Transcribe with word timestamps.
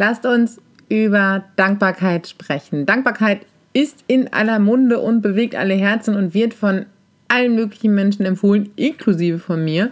lasst 0.00 0.24
uns 0.24 0.58
über 0.88 1.44
Dankbarkeit 1.56 2.26
sprechen. 2.26 2.86
Dankbarkeit 2.86 3.40
ist 3.74 4.02
in 4.06 4.32
aller 4.32 4.58
Munde 4.58 4.98
und 4.98 5.20
bewegt 5.20 5.54
alle 5.54 5.74
Herzen 5.74 6.16
und 6.16 6.32
wird 6.32 6.54
von 6.54 6.86
allen 7.28 7.54
möglichen 7.54 7.94
Menschen 7.94 8.24
empfohlen, 8.24 8.70
inklusive 8.76 9.38
von 9.38 9.62
mir. 9.62 9.90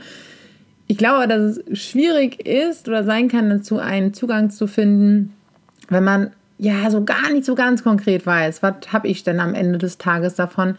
Ich 0.86 0.96
glaube, 0.96 1.28
dass 1.28 1.42
es 1.42 1.78
schwierig 1.78 2.46
ist 2.46 2.88
oder 2.88 3.04
sein 3.04 3.28
kann, 3.28 3.50
dazu 3.50 3.78
einen 3.78 4.14
Zugang 4.14 4.48
zu 4.48 4.66
finden, 4.66 5.34
wenn 5.90 6.04
man 6.04 6.30
ja 6.56 6.90
so 6.90 7.04
gar 7.04 7.30
nicht 7.30 7.44
so 7.44 7.54
ganz 7.54 7.84
konkret 7.84 8.24
weiß, 8.24 8.62
was 8.62 8.76
habe 8.90 9.08
ich 9.08 9.24
denn 9.24 9.40
am 9.40 9.54
Ende 9.54 9.76
des 9.76 9.98
Tages 9.98 10.36
davon 10.36 10.76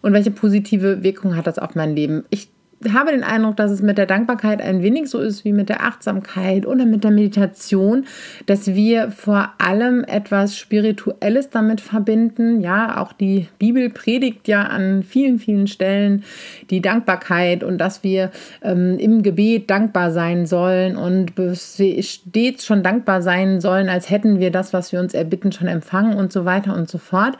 und 0.00 0.12
welche 0.12 0.30
positive 0.30 1.02
Wirkung 1.02 1.34
hat 1.34 1.48
das 1.48 1.58
auf 1.58 1.74
mein 1.74 1.96
Leben. 1.96 2.24
Ich 2.30 2.53
habe 2.92 3.12
den 3.12 3.24
Eindruck, 3.24 3.56
dass 3.56 3.70
es 3.70 3.82
mit 3.82 3.98
der 3.98 4.06
Dankbarkeit 4.06 4.60
ein 4.60 4.82
wenig 4.82 5.08
so 5.08 5.18
ist 5.18 5.44
wie 5.44 5.52
mit 5.52 5.68
der 5.68 5.82
Achtsamkeit 5.82 6.66
oder 6.66 6.86
mit 6.86 7.04
der 7.04 7.10
Meditation, 7.10 8.04
dass 8.46 8.74
wir 8.74 9.10
vor 9.10 9.50
allem 9.58 10.04
etwas 10.04 10.56
Spirituelles 10.56 11.50
damit 11.50 11.80
verbinden. 11.80 12.60
Ja, 12.60 13.00
auch 13.00 13.12
die 13.12 13.48
Bibel 13.58 13.90
predigt 13.90 14.48
ja 14.48 14.62
an 14.62 15.02
vielen, 15.02 15.38
vielen 15.38 15.66
Stellen 15.66 16.24
die 16.70 16.82
Dankbarkeit 16.82 17.64
und 17.64 17.78
dass 17.78 18.02
wir 18.02 18.30
ähm, 18.62 18.98
im 18.98 19.22
Gebet 19.22 19.70
dankbar 19.70 20.10
sein 20.10 20.46
sollen 20.46 20.96
und 20.96 21.32
stets 21.62 22.66
schon 22.66 22.82
dankbar 22.82 23.22
sein 23.22 23.60
sollen, 23.60 23.88
als 23.88 24.10
hätten 24.10 24.40
wir 24.40 24.50
das, 24.50 24.72
was 24.72 24.92
wir 24.92 25.00
uns 25.00 25.14
erbitten, 25.14 25.52
schon 25.52 25.68
empfangen 25.68 26.16
und 26.16 26.32
so 26.32 26.44
weiter 26.44 26.74
und 26.74 26.88
so 26.88 26.98
fort. 26.98 27.38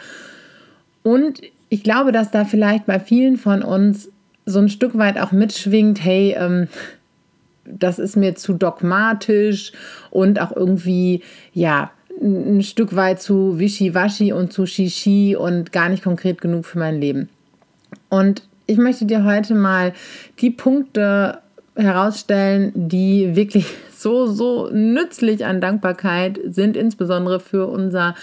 Und 1.02 1.40
ich 1.68 1.82
glaube, 1.82 2.12
dass 2.12 2.30
da 2.30 2.44
vielleicht 2.44 2.86
bei 2.86 3.00
vielen 3.00 3.36
von 3.36 3.62
uns 3.62 4.10
so 4.46 4.58
ein 4.58 4.68
Stück 4.68 4.96
weit 4.96 5.18
auch 5.18 5.32
mitschwingt, 5.32 6.04
hey, 6.04 6.34
ähm, 6.38 6.68
das 7.64 7.98
ist 7.98 8.16
mir 8.16 8.34
zu 8.34 8.52
dogmatisch 8.54 9.72
und 10.10 10.40
auch 10.40 10.54
irgendwie, 10.54 11.22
ja, 11.52 11.90
ein 12.22 12.62
Stück 12.62 12.94
weit 12.94 13.20
zu 13.20 13.58
wischiwaschi 13.58 14.32
und 14.32 14.52
zu 14.52 14.66
shishi 14.66 15.36
und 15.36 15.72
gar 15.72 15.88
nicht 15.88 16.04
konkret 16.04 16.40
genug 16.40 16.64
für 16.64 16.78
mein 16.78 17.00
Leben. 17.00 17.28
Und 18.08 18.42
ich 18.66 18.78
möchte 18.78 19.04
dir 19.04 19.24
heute 19.24 19.54
mal 19.54 19.92
die 20.40 20.50
Punkte 20.50 21.38
herausstellen, 21.74 22.72
die 22.74 23.34
wirklich 23.34 23.66
so, 23.96 24.26
so 24.26 24.70
nützlich 24.70 25.44
an 25.44 25.60
Dankbarkeit 25.60 26.38
sind, 26.46 26.76
insbesondere 26.76 27.40
für 27.40 27.66
unser 27.66 28.14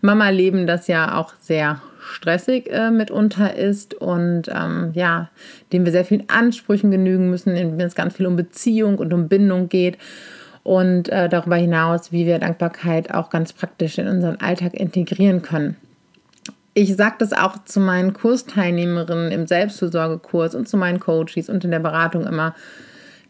Mama-Leben, 0.00 0.66
das 0.66 0.88
ja 0.88 1.16
auch 1.16 1.32
sehr 1.40 1.80
stressig 2.00 2.70
äh, 2.70 2.90
mitunter 2.90 3.56
ist 3.56 3.94
und 3.94 4.44
ähm, 4.48 4.90
ja, 4.94 5.30
dem 5.72 5.84
wir 5.84 5.92
sehr 5.92 6.04
vielen 6.04 6.28
Ansprüchen 6.28 6.90
genügen 6.90 7.30
müssen, 7.30 7.56
in 7.56 7.80
es 7.80 7.94
ganz 7.94 8.16
viel 8.16 8.26
um 8.26 8.36
Beziehung 8.36 8.98
und 8.98 9.12
um 9.12 9.28
Bindung 9.28 9.68
geht 9.68 9.98
und 10.62 11.08
äh, 11.08 11.28
darüber 11.28 11.56
hinaus, 11.56 12.12
wie 12.12 12.26
wir 12.26 12.38
Dankbarkeit 12.38 13.14
auch 13.14 13.30
ganz 13.30 13.52
praktisch 13.52 13.98
in 13.98 14.06
unseren 14.06 14.36
Alltag 14.36 14.74
integrieren 14.74 15.42
können. 15.42 15.76
Ich 16.74 16.94
sage 16.94 17.16
das 17.18 17.32
auch 17.32 17.64
zu 17.64 17.80
meinen 17.80 18.12
Kursteilnehmerinnen 18.12 19.32
im 19.32 19.46
Selbstfürsorgekurs 19.46 20.54
und 20.54 20.68
zu 20.68 20.76
meinen 20.76 21.00
Coaches 21.00 21.48
und 21.48 21.64
in 21.64 21.70
der 21.70 21.80
Beratung 21.80 22.26
immer. 22.26 22.54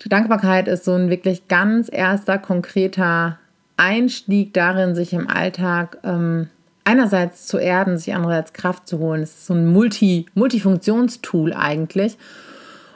Die 0.05 0.09
Dankbarkeit 0.09 0.69
ist 0.69 0.85
so 0.85 0.95
ein 0.95 1.11
wirklich 1.11 1.49
ganz 1.49 1.89
erster, 1.91 2.39
konkreter 2.39 3.39
Einstieg 3.77 4.53
darin, 4.53 4.95
sich 4.95 5.13
im 5.13 5.29
Alltag 5.29 5.99
ähm, 6.05 6.49
einerseits 6.89 7.47
zu 7.47 7.59
erden, 7.59 7.99
sich 7.99 8.15
andererseits 8.15 8.55
Kraft 8.55 8.89
zu 8.89 8.99
holen. 8.99 9.23
Es 9.23 9.31
ist 9.31 9.47
so 9.47 9.53
ein 9.53 9.67
Multi, 9.67 10.25
Multifunktionstool 10.33 11.53
eigentlich. 11.53 12.17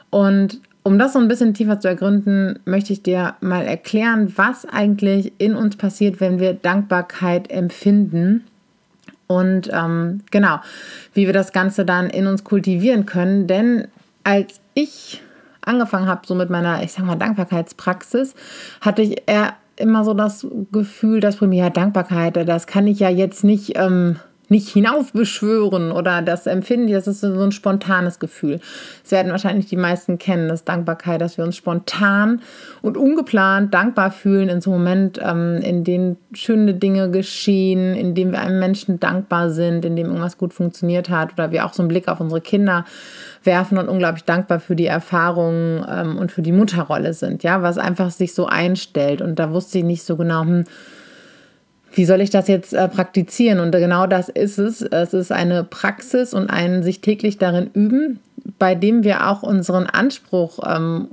Und 0.09 0.61
um 0.81 0.97
das 0.97 1.13
so 1.13 1.19
ein 1.19 1.27
bisschen 1.27 1.53
tiefer 1.53 1.79
zu 1.79 1.89
ergründen, 1.89 2.57
möchte 2.65 2.91
ich 2.91 3.03
dir 3.03 3.35
mal 3.39 3.67
erklären, 3.67 4.33
was 4.35 4.65
eigentlich 4.65 5.33
in 5.37 5.53
uns 5.53 5.75
passiert, 5.75 6.19
wenn 6.19 6.39
wir 6.39 6.55
Dankbarkeit 6.55 7.51
empfinden. 7.51 8.43
Und 9.27 9.69
ähm, 9.71 10.21
genau, 10.31 10.59
wie 11.13 11.27
wir 11.27 11.33
das 11.33 11.51
Ganze 11.51 11.85
dann 11.85 12.09
in 12.09 12.25
uns 12.25 12.43
kultivieren 12.43 13.05
können. 13.05 13.45
Denn 13.45 13.89
als 14.23 14.59
ich 14.73 15.21
angefangen 15.61 16.07
habe, 16.07 16.25
so 16.25 16.33
mit 16.33 16.49
meiner, 16.49 16.81
ich 16.81 16.93
sag 16.93 17.05
mal, 17.05 17.15
Dankbarkeitspraxis, 17.15 18.33
hatte 18.81 19.03
ich 19.03 19.21
eher 19.27 19.53
immer 19.75 20.03
so 20.03 20.13
das 20.13 20.45
Gefühl, 20.71 21.19
dass 21.19 21.37
bei 21.37 21.47
mir 21.47 21.69
Dankbarkeit, 21.69 22.37
das 22.47 22.67
kann 22.67 22.87
ich 22.87 22.99
ja 22.99 23.09
jetzt 23.09 23.43
nicht, 23.43 23.73
ähm, 23.75 24.17
nicht 24.49 24.69
hinaufbeschwören 24.69 25.91
oder 25.91 26.21
das 26.21 26.45
empfinde 26.45 26.87
ich, 26.87 26.93
das 26.93 27.07
ist 27.07 27.21
so 27.21 27.41
ein 27.41 27.51
spontanes 27.51 28.19
Gefühl. 28.19 28.59
Das 29.01 29.11
werden 29.11 29.31
wahrscheinlich 29.31 29.65
die 29.65 29.77
meisten 29.77 30.19
kennen, 30.19 30.47
das 30.47 30.63
Dankbarkeit, 30.63 31.21
dass 31.21 31.37
wir 31.37 31.45
uns 31.45 31.55
spontan 31.55 32.41
und 32.81 32.97
ungeplant 32.97 33.73
dankbar 33.73 34.11
fühlen 34.11 34.49
in 34.49 34.61
so 34.61 34.71
einem 34.71 34.79
Moment, 34.79 35.19
ähm, 35.23 35.57
in 35.63 35.83
dem 35.83 36.17
schöne 36.33 36.75
Dinge 36.75 37.09
geschehen, 37.09 37.95
in 37.95 38.13
dem 38.13 38.31
wir 38.31 38.41
einem 38.41 38.59
Menschen 38.59 38.99
dankbar 38.99 39.49
sind, 39.49 39.85
in 39.85 39.95
dem 39.95 40.07
irgendwas 40.07 40.37
gut 40.37 40.53
funktioniert 40.53 41.09
hat 41.09 41.33
oder 41.33 41.51
wir 41.51 41.65
auch 41.65 41.73
so 41.73 41.81
einen 41.81 41.89
Blick 41.89 42.07
auf 42.07 42.19
unsere 42.19 42.41
Kinder 42.41 42.85
werfen 43.45 43.77
und 43.77 43.89
unglaublich 43.89 44.23
dankbar 44.23 44.59
für 44.59 44.75
die 44.75 44.85
Erfahrungen 44.85 45.85
ähm, 45.89 46.17
und 46.17 46.31
für 46.31 46.41
die 46.41 46.51
Mutterrolle 46.51 47.13
sind, 47.13 47.43
ja, 47.43 47.61
was 47.61 47.77
einfach 47.77 48.11
sich 48.11 48.33
so 48.33 48.45
einstellt. 48.45 49.21
Und 49.21 49.39
da 49.39 49.51
wusste 49.51 49.79
ich 49.79 49.83
nicht 49.83 50.03
so 50.03 50.17
genau, 50.17 50.41
hm, 50.41 50.65
wie 51.93 52.05
soll 52.05 52.21
ich 52.21 52.29
das 52.29 52.47
jetzt 52.47 52.73
äh, 52.73 52.87
praktizieren? 52.87 53.59
Und 53.59 53.71
genau 53.71 54.07
das 54.07 54.29
ist 54.29 54.57
es. 54.57 54.81
Es 54.81 55.13
ist 55.13 55.31
eine 55.31 55.63
Praxis 55.63 56.33
und 56.33 56.49
ein 56.49 56.83
sich 56.83 57.01
täglich 57.01 57.37
darin 57.37 57.69
üben, 57.73 58.19
bei 58.57 58.75
dem 58.75 59.03
wir 59.03 59.27
auch 59.29 59.43
unseren 59.43 59.85
Anspruch 59.85 60.59
ähm, 60.65 61.09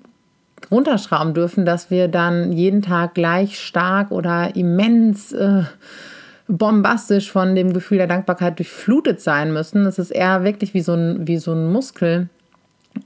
runterschrauben 0.71 1.35
dürfen, 1.35 1.65
dass 1.65 1.91
wir 1.91 2.09
dann 2.09 2.53
jeden 2.53 2.83
Tag 2.83 3.15
gleich 3.15 3.59
stark 3.59 4.11
oder 4.11 4.57
immens 4.57 5.33
äh, 5.33 5.63
bombastisch 6.51 7.31
von 7.31 7.55
dem 7.55 7.73
Gefühl 7.73 7.99
der 7.99 8.07
Dankbarkeit 8.07 8.59
durchflutet 8.59 9.21
sein 9.21 9.53
müssen. 9.53 9.87
Es 9.87 9.99
ist 9.99 10.11
eher 10.11 10.45
wirklich 10.45 10.75
wie 10.75 10.81
so 10.81 10.95
ein, 10.95 11.27
wie 11.27 11.39
so 11.39 11.53
ein 11.53 11.71
Muskel 11.71 12.29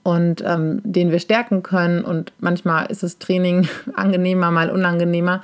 und 0.03 0.43
ähm, 0.47 0.81
den 0.83 1.11
wir 1.11 1.19
stärken 1.19 1.63
können. 1.63 2.05
Und 2.05 2.33
manchmal 2.41 2.87
ist 2.87 3.03
das 3.03 3.19
Training 3.19 3.69
angenehmer, 3.95 4.51
mal 4.51 4.71
unangenehmer. 4.71 5.43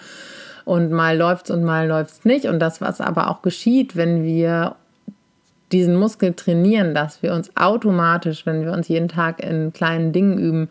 Und 0.64 0.92
mal 0.92 1.16
läuft 1.16 1.50
es 1.50 1.56
und 1.56 1.64
mal 1.64 1.86
läuft 1.86 2.10
es 2.10 2.24
nicht. 2.24 2.46
Und 2.46 2.58
das, 2.58 2.80
was 2.80 3.00
aber 3.00 3.30
auch 3.30 3.42
geschieht, 3.42 3.96
wenn 3.96 4.24
wir 4.24 4.76
diesen 5.72 5.94
Muskel 5.94 6.34
trainieren, 6.34 6.94
dass 6.94 7.22
wir 7.22 7.32
uns 7.32 7.56
automatisch, 7.56 8.46
wenn 8.46 8.64
wir 8.64 8.72
uns 8.72 8.88
jeden 8.88 9.08
Tag 9.08 9.42
in 9.42 9.72
kleinen 9.72 10.12
Dingen 10.12 10.38
üben, 10.38 10.68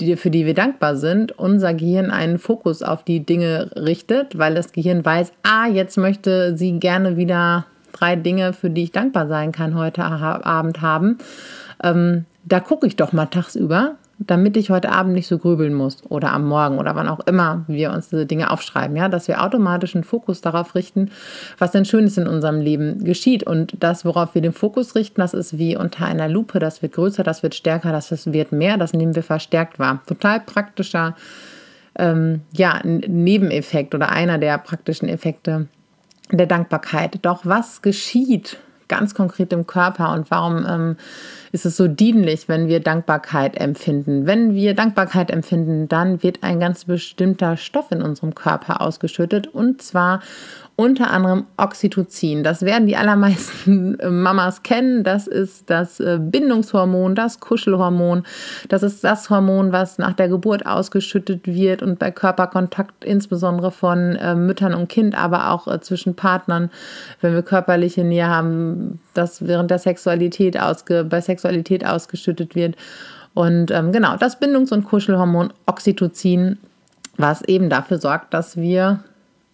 die, 0.00 0.16
für 0.16 0.30
die 0.30 0.46
wir 0.46 0.54
dankbar 0.54 0.96
sind, 0.96 1.32
unser 1.32 1.74
Gehirn 1.74 2.10
einen 2.10 2.38
Fokus 2.38 2.82
auf 2.82 3.04
die 3.04 3.24
Dinge 3.24 3.70
richtet, 3.76 4.38
weil 4.38 4.54
das 4.54 4.72
Gehirn 4.72 5.04
weiß, 5.04 5.32
ah, 5.42 5.66
jetzt 5.66 5.98
möchte 5.98 6.56
sie 6.56 6.78
gerne 6.78 7.16
wieder 7.16 7.66
drei 7.92 8.16
Dinge, 8.16 8.52
für 8.52 8.70
die 8.70 8.84
ich 8.84 8.92
dankbar 8.92 9.28
sein 9.28 9.52
kann, 9.52 9.74
heute 9.74 10.02
Abend 10.02 10.80
haben. 10.80 11.18
Ähm, 11.82 12.24
da 12.44 12.60
gucke 12.60 12.86
ich 12.86 12.96
doch 12.96 13.12
mal 13.12 13.26
tagsüber 13.26 13.96
damit 14.26 14.56
ich 14.56 14.70
heute 14.70 14.90
Abend 14.90 15.14
nicht 15.14 15.26
so 15.26 15.38
grübeln 15.38 15.74
muss 15.74 16.02
oder 16.08 16.32
am 16.32 16.46
Morgen 16.46 16.78
oder 16.78 16.94
wann 16.96 17.08
auch 17.08 17.20
immer 17.20 17.64
wir 17.66 17.92
uns 17.92 18.08
diese 18.08 18.26
Dinge 18.26 18.50
aufschreiben, 18.50 18.96
ja, 18.96 19.08
dass 19.08 19.28
wir 19.28 19.42
automatisch 19.42 19.94
einen 19.94 20.04
Fokus 20.04 20.40
darauf 20.40 20.74
richten, 20.74 21.10
was 21.58 21.72
denn 21.72 21.84
Schönes 21.84 22.16
in 22.18 22.26
unserem 22.26 22.60
Leben 22.60 23.04
geschieht 23.04 23.44
und 23.44 23.74
das, 23.80 24.04
worauf 24.04 24.34
wir 24.34 24.42
den 24.42 24.52
Fokus 24.52 24.94
richten, 24.94 25.20
das 25.20 25.34
ist 25.34 25.58
wie 25.58 25.76
unter 25.76 26.06
einer 26.06 26.28
Lupe, 26.28 26.58
das 26.58 26.82
wird 26.82 26.92
größer, 26.92 27.22
das 27.22 27.42
wird 27.42 27.54
stärker, 27.54 27.92
das 27.92 28.32
wird 28.32 28.52
mehr, 28.52 28.76
das 28.76 28.92
nehmen 28.92 29.14
wir 29.14 29.22
verstärkt 29.22 29.78
wahr. 29.78 30.02
Total 30.06 30.40
praktischer, 30.40 31.16
ähm, 31.98 32.42
ja, 32.52 32.80
Nebeneffekt 32.84 33.94
oder 33.94 34.10
einer 34.10 34.38
der 34.38 34.58
praktischen 34.58 35.08
Effekte 35.08 35.68
der 36.30 36.46
Dankbarkeit. 36.46 37.18
Doch 37.22 37.40
was 37.44 37.82
geschieht 37.82 38.58
ganz 38.92 39.14
konkret 39.14 39.54
im 39.54 39.66
Körper 39.66 40.12
und 40.12 40.30
warum 40.30 40.66
ähm, 40.68 40.96
ist 41.50 41.64
es 41.64 41.78
so 41.78 41.88
dienlich, 41.88 42.46
wenn 42.46 42.68
wir 42.68 42.80
Dankbarkeit 42.80 43.56
empfinden. 43.56 44.26
Wenn 44.26 44.54
wir 44.54 44.74
Dankbarkeit 44.74 45.30
empfinden, 45.30 45.88
dann 45.88 46.22
wird 46.22 46.42
ein 46.42 46.60
ganz 46.60 46.84
bestimmter 46.84 47.56
Stoff 47.56 47.90
in 47.90 48.02
unserem 48.02 48.34
Körper 48.34 48.82
ausgeschüttet 48.82 49.46
und 49.46 49.80
zwar 49.80 50.20
unter 50.76 51.10
anderem 51.10 51.44
Oxytocin. 51.58 52.42
Das 52.42 52.62
werden 52.62 52.86
die 52.86 52.96
allermeisten 52.96 53.98
äh, 54.00 54.10
Mamas 54.10 54.62
kennen. 54.62 55.04
Das 55.04 55.26
ist 55.26 55.68
das 55.68 56.00
äh, 56.00 56.18
Bindungshormon, 56.20 57.14
das 57.14 57.40
Kuschelhormon. 57.40 58.24
Das 58.68 58.82
ist 58.82 59.04
das 59.04 59.28
Hormon, 59.28 59.72
was 59.72 59.98
nach 59.98 60.14
der 60.14 60.28
Geburt 60.28 60.66
ausgeschüttet 60.66 61.46
wird 61.46 61.82
und 61.82 61.98
bei 61.98 62.10
Körperkontakt 62.10 63.04
insbesondere 63.04 63.70
von 63.70 64.16
äh, 64.16 64.34
Müttern 64.34 64.74
und 64.74 64.88
Kind, 64.88 65.16
aber 65.16 65.50
auch 65.50 65.80
zwischen 65.80 66.16
Partnern, 66.16 66.70
wenn 67.20 67.34
wir 67.34 67.42
körperliche 67.42 68.02
Nähe 68.02 68.26
haben, 68.26 69.00
das 69.14 69.46
während 69.46 69.70
der 69.70 69.78
Sexualität 69.78 70.58
ausge 70.58 71.04
bei 71.04 71.20
Sexualität 71.20 71.86
ausgeschüttet 71.86 72.54
wird. 72.54 72.76
Und 73.34 73.70
ähm, 73.70 73.92
genau, 73.92 74.16
das 74.16 74.38
Bindungs- 74.38 74.72
und 74.72 74.84
Kuschelhormon 74.84 75.52
Oxytocin, 75.66 76.58
was 77.16 77.42
eben 77.42 77.70
dafür 77.70 77.98
sorgt, 77.98 78.34
dass 78.34 78.56
wir 78.56 79.00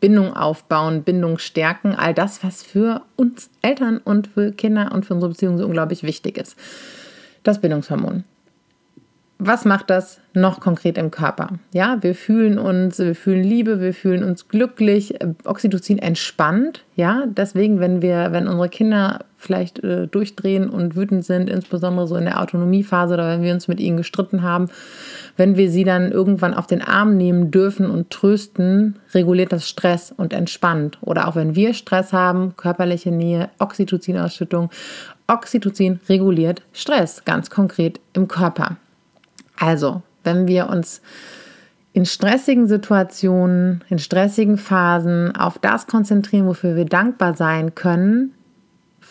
Bindung 0.01 0.35
aufbauen, 0.35 1.03
Bindung 1.03 1.39
stärken, 1.39 1.95
all 1.95 2.15
das, 2.15 2.45
was 2.45 2.63
für 2.63 3.03
uns 3.17 3.51
Eltern 3.63 3.99
und 3.99 4.29
für 4.29 4.53
Kinder 4.53 4.93
und 4.93 5.07
für 5.07 5.15
unsere 5.15 5.31
Beziehungen 5.31 5.59
so 5.59 5.65
unglaublich 5.65 6.03
wichtig 6.03 6.39
ist. 6.39 6.57
Das 7.43 7.61
Bindungshormon. 7.61 8.25
was 9.39 9.65
macht 9.65 9.89
das 9.91 10.21
noch 10.35 10.61
konkret 10.61 10.99
im 10.99 11.11
Körper? 11.11 11.59
Ja, 11.73 12.03
wir 12.03 12.15
fühlen 12.15 12.59
uns, 12.59 12.99
wir 12.99 13.15
fühlen 13.15 13.45
Liebe, 13.45 13.81
wir 13.81 13.95
fühlen 13.95 14.25
uns 14.25 14.49
glücklich, 14.49 15.15
Oxytocin 15.45 15.99
entspannt. 15.99 16.85
Ja, 16.97 17.25
deswegen, 17.27 17.79
wenn 17.79 18.03
wir, 18.03 18.33
wenn 18.33 18.49
unsere 18.49 18.69
Kinder 18.69 19.25
vielleicht 19.39 19.83
äh, 19.85 20.09
durchdrehen 20.09 20.69
und 20.69 20.97
wütend 20.97 21.25
sind, 21.25 21.49
insbesondere 21.49 22.07
so 22.07 22.17
in 22.17 22.25
der 22.25 22.41
Autonomiephase 22.43 23.15
oder 23.15 23.31
wenn 23.31 23.43
wir 23.43 23.55
uns 23.55 23.69
mit 23.69 23.81
ihnen 23.81 23.97
gestritten 23.97 24.43
haben, 24.43 24.69
wenn 25.37 25.57
wir 25.57 25.71
sie 25.71 25.85
dann 25.85 26.11
irgendwann 26.11 26.53
auf 26.53 26.67
den 26.67 26.83
Arm 26.83 27.17
nehmen 27.17 27.51
dürfen 27.51 27.89
und 27.89 28.11
trösten, 28.11 28.97
reguliert 29.15 29.53
das 29.53 29.69
Stress 29.69 30.13
und 30.15 30.33
entspannt. 30.33 30.99
Oder 31.01 31.29
auch 31.29 31.37
wenn 31.37 31.55
wir 31.55 31.73
Stress 31.73 32.13
haben, 32.13 32.57
körperliche 32.57 33.13
Nähe, 33.13 33.49
Oxytocinausschüttung. 33.59 34.71
Oxytocin 35.29 36.01
reguliert 36.09 36.63
Stress, 36.73 37.25
ganz 37.25 37.49
konkret 37.49 38.01
im 38.15 38.27
Körper. 38.29 38.77
Also, 39.57 40.03
wenn 40.25 40.49
wir 40.49 40.69
uns 40.69 41.01
in 41.93 42.07
stressigen 42.07 42.67
Situationen, 42.67 43.83
in 43.89 43.99
stressigen 43.99 44.57
Phasen 44.57 45.35
auf 45.35 45.59
das 45.59 45.87
konzentrieren, 45.87 46.47
wofür 46.47 46.77
wir 46.77 46.85
dankbar 46.85 47.35
sein 47.35 47.75
können, 47.75 48.35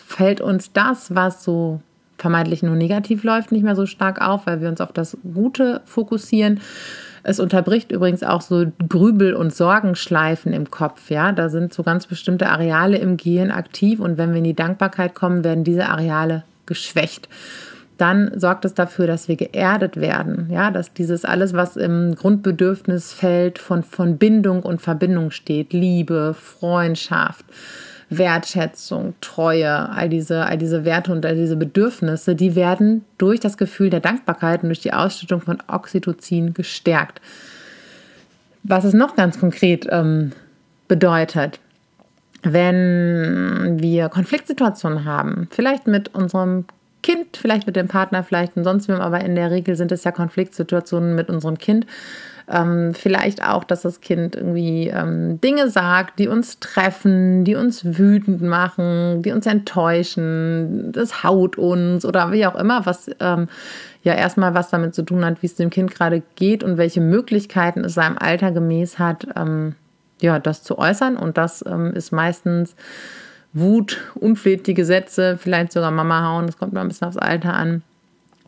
fällt 0.08 0.40
uns 0.40 0.72
das, 0.72 1.14
was 1.14 1.44
so 1.44 1.80
vermeintlich 2.16 2.62
nur 2.62 2.74
negativ 2.74 3.22
läuft, 3.22 3.52
nicht 3.52 3.62
mehr 3.62 3.76
so 3.76 3.86
stark 3.86 4.20
auf, 4.20 4.46
weil 4.46 4.60
wir 4.60 4.68
uns 4.68 4.80
auf 4.80 4.90
das 4.90 5.16
Gute 5.34 5.82
fokussieren. 5.84 6.60
Es 7.22 7.38
unterbricht 7.38 7.92
übrigens 7.92 8.22
auch 8.22 8.40
so 8.40 8.64
Grübel- 8.88 9.34
und 9.34 9.54
Sorgenschleifen 9.54 10.52
im 10.52 10.70
Kopf. 10.70 11.10
Ja, 11.10 11.32
da 11.32 11.48
sind 11.48 11.74
so 11.74 11.82
ganz 11.82 12.06
bestimmte 12.06 12.48
Areale 12.48 12.96
im 12.96 13.16
Gehirn 13.18 13.50
aktiv 13.50 14.00
und 14.00 14.18
wenn 14.18 14.30
wir 14.30 14.38
in 14.38 14.44
die 14.44 14.54
Dankbarkeit 14.54 15.14
kommen, 15.14 15.44
werden 15.44 15.62
diese 15.62 15.86
Areale 15.86 16.44
geschwächt 16.66 17.28
dann 17.98 18.38
sorgt 18.38 18.64
es 18.64 18.74
dafür, 18.74 19.06
dass 19.08 19.26
wir 19.26 19.34
geerdet 19.36 20.00
werden. 20.00 20.48
Ja, 20.50 20.70
dass 20.70 20.94
dieses 20.94 21.24
alles, 21.24 21.52
was 21.52 21.76
im 21.76 22.14
Grundbedürfnisfeld 22.14 23.58
von, 23.58 23.82
von 23.82 24.18
Bindung 24.18 24.62
und 24.62 24.80
Verbindung 24.80 25.32
steht, 25.32 25.72
Liebe, 25.72 26.32
Freundschaft, 26.32 27.44
Wertschätzung, 28.10 29.14
Treue, 29.20 29.90
all 29.90 30.08
diese, 30.08 30.46
all 30.46 30.56
diese 30.58 30.84
Werte 30.84 31.12
und 31.12 31.26
all 31.26 31.36
diese 31.36 31.56
Bedürfnisse, 31.56 32.34
die 32.34 32.54
werden 32.54 33.04
durch 33.18 33.40
das 33.40 33.56
Gefühl 33.56 33.90
der 33.90 34.00
Dankbarkeit 34.00 34.62
und 34.62 34.70
durch 34.70 34.80
die 34.80 34.92
Ausschüttung 34.92 35.40
von 35.40 35.58
Oxytocin 35.68 36.54
gestärkt. 36.54 37.20
Was 38.62 38.84
es 38.84 38.94
noch 38.94 39.14
ganz 39.14 39.38
konkret 39.38 39.86
ähm, 39.90 40.32
bedeutet, 40.88 41.60
wenn 42.42 43.78
wir 43.80 44.08
Konfliktsituationen 44.08 45.04
haben, 45.04 45.48
vielleicht 45.50 45.86
mit 45.86 46.14
unserem 46.14 46.64
Kind, 47.02 47.36
vielleicht 47.36 47.66
mit 47.66 47.76
dem 47.76 47.88
Partner, 47.88 48.24
vielleicht 48.24 48.56
und 48.56 48.64
sonst 48.64 48.88
wem, 48.88 49.00
aber 49.00 49.20
in 49.20 49.34
der 49.34 49.50
Regel 49.50 49.76
sind 49.76 49.92
es 49.92 50.04
ja 50.04 50.12
Konfliktsituationen 50.12 51.14
mit 51.14 51.28
unserem 51.30 51.58
Kind. 51.58 51.86
Ähm, 52.50 52.94
vielleicht 52.94 53.44
auch, 53.44 53.62
dass 53.62 53.82
das 53.82 54.00
Kind 54.00 54.34
irgendwie 54.34 54.88
ähm, 54.88 55.38
Dinge 55.40 55.68
sagt, 55.68 56.18
die 56.18 56.28
uns 56.28 56.60
treffen, 56.60 57.44
die 57.44 57.56
uns 57.56 57.84
wütend 57.98 58.40
machen, 58.40 59.22
die 59.22 59.32
uns 59.32 59.44
enttäuschen, 59.46 60.90
das 60.92 61.22
haut 61.22 61.58
uns 61.58 62.06
oder 62.06 62.32
wie 62.32 62.46
auch 62.46 62.54
immer, 62.54 62.86
was 62.86 63.10
ähm, 63.20 63.48
ja 64.02 64.14
erstmal 64.14 64.54
was 64.54 64.70
damit 64.70 64.94
zu 64.94 65.02
tun 65.02 65.24
hat, 65.24 65.42
wie 65.42 65.46
es 65.46 65.56
dem 65.56 65.68
Kind 65.68 65.94
gerade 65.94 66.22
geht 66.36 66.64
und 66.64 66.78
welche 66.78 67.02
Möglichkeiten 67.02 67.84
es 67.84 67.94
seinem 67.94 68.16
Alter 68.18 68.50
gemäß 68.50 68.98
hat, 68.98 69.26
ähm, 69.36 69.74
ja, 70.20 70.38
das 70.38 70.62
zu 70.62 70.78
äußern. 70.78 71.18
Und 71.18 71.36
das 71.36 71.62
ähm, 71.66 71.92
ist 71.92 72.12
meistens 72.12 72.74
Wut, 73.52 73.98
unflätige 74.14 74.84
Sätze, 74.84 75.36
vielleicht 75.38 75.72
sogar 75.72 75.90
Mama 75.90 76.26
hauen, 76.26 76.46
das 76.46 76.56
kommt 76.56 76.72
mal 76.72 76.80
ein 76.80 76.88
bisschen 76.88 77.08
aufs 77.08 77.16
Alter 77.18 77.54
an. 77.54 77.82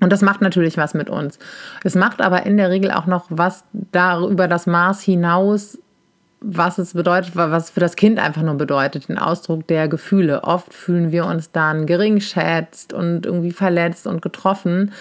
Und 0.00 0.10
das 0.10 0.22
macht 0.22 0.40
natürlich 0.40 0.76
was 0.76 0.94
mit 0.94 1.10
uns. 1.10 1.38
Es 1.84 1.94
macht 1.94 2.20
aber 2.20 2.46
in 2.46 2.56
der 2.56 2.70
Regel 2.70 2.90
auch 2.90 3.06
noch 3.06 3.26
was 3.28 3.64
darüber 3.72 4.48
das 4.48 4.66
Maß 4.66 5.02
hinaus, 5.02 5.78
was 6.40 6.78
es 6.78 6.94
bedeutet, 6.94 7.36
was 7.36 7.70
für 7.70 7.80
das 7.80 7.96
Kind 7.96 8.18
einfach 8.18 8.42
nur 8.42 8.54
bedeutet, 8.54 9.08
den 9.08 9.18
Ausdruck 9.18 9.66
der 9.66 9.88
Gefühle. 9.88 10.42
Oft 10.42 10.72
fühlen 10.72 11.12
wir 11.12 11.26
uns 11.26 11.52
dann 11.52 11.84
geringschätzt 11.84 12.94
und 12.94 13.26
irgendwie 13.26 13.52
verletzt 13.52 14.06
und 14.06 14.22
getroffen. 14.22 14.92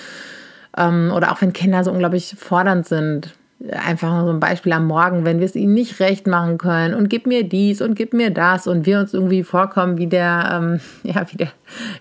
Ähm, 0.78 1.12
oder 1.16 1.32
auch 1.32 1.42
wenn 1.42 1.54
Kinder 1.54 1.84
so 1.84 1.92
unglaublich 1.92 2.36
fordernd 2.38 2.86
sind 2.86 3.39
einfach 3.72 4.22
so 4.22 4.30
ein 4.30 4.40
Beispiel 4.40 4.72
am 4.72 4.88
Morgen, 4.88 5.26
wenn 5.26 5.40
wir 5.40 5.46
es 5.46 5.56
ihnen 5.56 5.74
nicht 5.74 6.00
recht 6.00 6.28
machen 6.28 6.58
können 6.58 6.94
und 6.94 7.10
gib 7.10 7.28
mir 7.28 7.48
dies 7.48 7.82
und 7.82 7.96
gib 7.96 8.14
mir 8.14 8.32
das 8.32 8.68
und 8.68 8.86
wir 8.86 9.00
uns 9.00 9.14
irgendwie 9.14 9.44
vorkommen 9.44 9.98
wie 9.98 10.08
der, 10.08 10.50
ähm, 10.54 10.80
ja, 11.04 11.26
wie 11.30 11.38
der, 11.38 11.52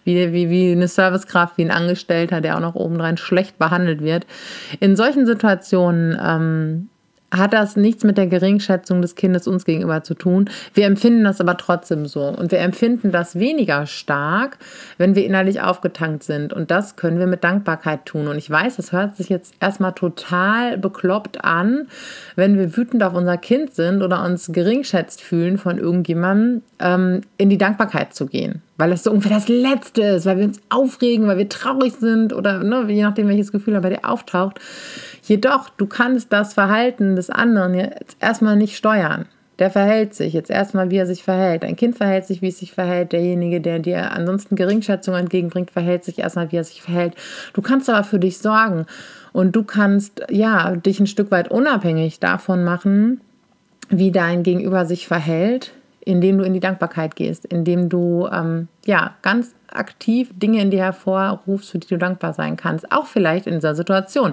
wie, 0.04 0.32
wie, 0.32 0.50
wie 0.50 0.72
eine 0.72 0.86
Servicekraft, 0.86 1.58
wie 1.58 1.64
ein 1.64 1.72
Angestellter, 1.72 2.40
der 2.40 2.56
auch 2.56 2.60
noch 2.60 2.76
obendrein 2.76 3.16
schlecht 3.16 3.58
behandelt 3.58 4.02
wird. 4.02 4.26
In 4.78 4.94
solchen 4.94 5.26
Situationen 5.26 6.16
ähm, 6.24 6.88
hat 7.30 7.52
das 7.52 7.76
nichts 7.76 8.04
mit 8.04 8.16
der 8.16 8.26
Geringschätzung 8.26 9.02
des 9.02 9.14
Kindes 9.14 9.46
uns 9.46 9.64
gegenüber 9.64 10.02
zu 10.02 10.14
tun. 10.14 10.48
Wir 10.72 10.86
empfinden 10.86 11.24
das 11.24 11.40
aber 11.40 11.56
trotzdem 11.58 12.06
so. 12.06 12.22
Und 12.22 12.52
wir 12.52 12.60
empfinden 12.60 13.12
das 13.12 13.38
weniger 13.38 13.86
stark, 13.86 14.58
wenn 14.96 15.14
wir 15.14 15.26
innerlich 15.26 15.60
aufgetankt 15.60 16.22
sind. 16.22 16.54
Und 16.54 16.70
das 16.70 16.96
können 16.96 17.18
wir 17.18 17.26
mit 17.26 17.44
Dankbarkeit 17.44 18.06
tun. 18.06 18.28
Und 18.28 18.38
ich 18.38 18.50
weiß, 18.50 18.76
das 18.76 18.92
hört 18.92 19.16
sich 19.16 19.28
jetzt 19.28 19.54
erstmal 19.60 19.92
total 19.92 20.78
bekloppt 20.78 21.44
an, 21.44 21.88
wenn 22.34 22.58
wir 22.58 22.76
wütend 22.76 23.02
auf 23.02 23.14
unser 23.14 23.36
Kind 23.36 23.74
sind 23.74 24.02
oder 24.02 24.24
uns 24.24 24.50
geringschätzt 24.50 25.20
fühlen 25.20 25.58
von 25.58 25.78
irgendjemandem, 25.78 26.62
ähm, 26.80 27.20
in 27.36 27.50
die 27.50 27.58
Dankbarkeit 27.58 28.14
zu 28.14 28.26
gehen. 28.26 28.62
Weil 28.78 28.90
das 28.90 29.02
so 29.02 29.10
ungefähr 29.10 29.36
das 29.36 29.48
Letzte 29.48 30.02
ist, 30.02 30.24
weil 30.26 30.38
wir 30.38 30.44
uns 30.44 30.60
aufregen, 30.68 31.26
weil 31.26 31.36
wir 31.36 31.48
traurig 31.48 31.94
sind 31.94 32.32
oder 32.32 32.62
ne, 32.62 32.84
je 32.88 33.02
nachdem, 33.02 33.26
welches 33.28 33.50
Gefühl 33.50 33.78
bei 33.80 33.90
dir 33.90 34.04
auftaucht. 34.04 34.60
Jedoch, 35.24 35.68
du 35.68 35.86
kannst 35.86 36.32
das 36.32 36.54
Verhalten 36.54 37.16
des 37.18 37.30
anderen 37.30 37.74
jetzt 37.74 38.16
erstmal 38.20 38.56
nicht 38.56 38.76
steuern. 38.76 39.26
Der 39.58 39.70
verhält 39.70 40.14
sich 40.14 40.34
jetzt 40.34 40.50
erstmal, 40.50 40.90
wie 40.90 40.98
er 40.98 41.06
sich 41.06 41.24
verhält. 41.24 41.64
Ein 41.64 41.74
Kind 41.74 41.96
verhält 41.96 42.24
sich, 42.26 42.42
wie 42.42 42.48
es 42.48 42.58
sich 42.58 42.72
verhält. 42.72 43.12
Derjenige, 43.12 43.60
der 43.60 43.80
dir 43.80 44.12
ansonsten 44.12 44.54
Geringschätzung 44.54 45.16
entgegenbringt, 45.16 45.72
verhält 45.72 46.04
sich 46.04 46.20
erstmal, 46.20 46.52
wie 46.52 46.56
er 46.56 46.64
sich 46.64 46.80
verhält. 46.80 47.14
Du 47.54 47.62
kannst 47.62 47.90
aber 47.90 48.04
für 48.04 48.20
dich 48.20 48.38
sorgen 48.38 48.86
und 49.32 49.56
du 49.56 49.64
kannst 49.64 50.22
ja 50.30 50.76
dich 50.76 51.00
ein 51.00 51.08
Stück 51.08 51.32
weit 51.32 51.50
unabhängig 51.50 52.20
davon 52.20 52.62
machen, 52.62 53.20
wie 53.88 54.12
dein 54.12 54.44
Gegenüber 54.44 54.86
sich 54.86 55.08
verhält, 55.08 55.72
indem 56.00 56.38
du 56.38 56.44
in 56.44 56.54
die 56.54 56.60
Dankbarkeit 56.60 57.16
gehst, 57.16 57.44
indem 57.44 57.88
du 57.88 58.28
ähm, 58.32 58.68
ja 58.86 59.16
ganz 59.22 59.54
aktiv 59.72 60.30
Dinge 60.34 60.60
in 60.60 60.70
dir 60.70 60.80
hervorrufst, 60.80 61.70
für 61.70 61.78
die 61.78 61.88
du 61.88 61.98
dankbar 61.98 62.32
sein 62.32 62.56
kannst. 62.56 62.90
Auch 62.92 63.06
vielleicht 63.06 63.46
in 63.46 63.54
dieser 63.54 63.74
Situation, 63.74 64.32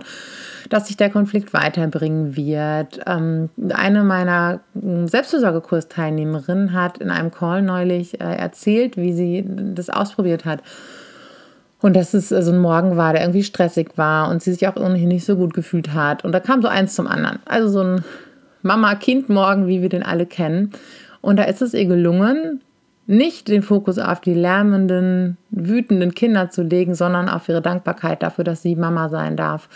dass 0.69 0.87
sich 0.87 0.97
der 0.97 1.09
Konflikt 1.09 1.53
weiterbringen 1.53 2.35
wird. 2.35 2.99
Ähm, 3.05 3.49
eine 3.73 4.03
meiner 4.03 4.59
hm, 4.73 5.07
Selbstversorgekursteilnehmerinnen 5.07 6.73
hat 6.73 6.97
in 6.99 7.09
einem 7.09 7.31
Call 7.31 7.61
neulich 7.61 8.19
äh, 8.21 8.35
erzählt, 8.35 8.97
wie 8.97 9.13
sie 9.13 9.45
das 9.47 9.89
ausprobiert 9.89 10.45
hat. 10.45 10.61
Und 11.81 11.95
dass 11.95 12.13
es 12.13 12.29
so 12.29 12.35
also 12.35 12.51
ein 12.51 12.59
Morgen 12.59 12.97
war, 12.97 13.13
der 13.13 13.21
irgendwie 13.21 13.43
stressig 13.43 13.91
war 13.95 14.29
und 14.29 14.41
sie 14.41 14.53
sich 14.53 14.67
auch 14.67 14.75
ohnehin 14.75 15.09
nicht 15.09 15.25
so 15.25 15.35
gut 15.35 15.53
gefühlt 15.53 15.93
hat. 15.93 16.23
Und 16.23 16.31
da 16.31 16.39
kam 16.39 16.61
so 16.61 16.67
eins 16.67 16.95
zum 16.95 17.05
anderen. 17.05 17.39
Also 17.45 17.69
so 17.69 17.81
ein 17.81 18.03
Mama-Kind-Morgen, 18.63 19.67
wie 19.67 19.81
wir 19.81 19.89
den 19.89 20.01
alle 20.01 20.25
kennen. 20.25 20.71
Und 21.21 21.37
da 21.37 21.43
ist 21.43 21.61
es 21.61 21.73
ihr 21.73 21.85
gelungen, 21.85 22.61
nicht 23.07 23.49
den 23.49 23.61
Fokus 23.61 23.99
auf 23.99 24.19
die 24.19 24.33
lärmenden, 24.33 25.37
wütenden 25.51 26.15
Kinder 26.15 26.49
zu 26.49 26.63
legen, 26.63 26.95
sondern 26.95 27.29
auf 27.29 27.47
ihre 27.47 27.61
Dankbarkeit 27.61 28.23
dafür, 28.23 28.43
dass 28.43 28.63
sie 28.63 28.75
Mama 28.75 29.09
sein 29.09 29.37
darf, 29.37 29.69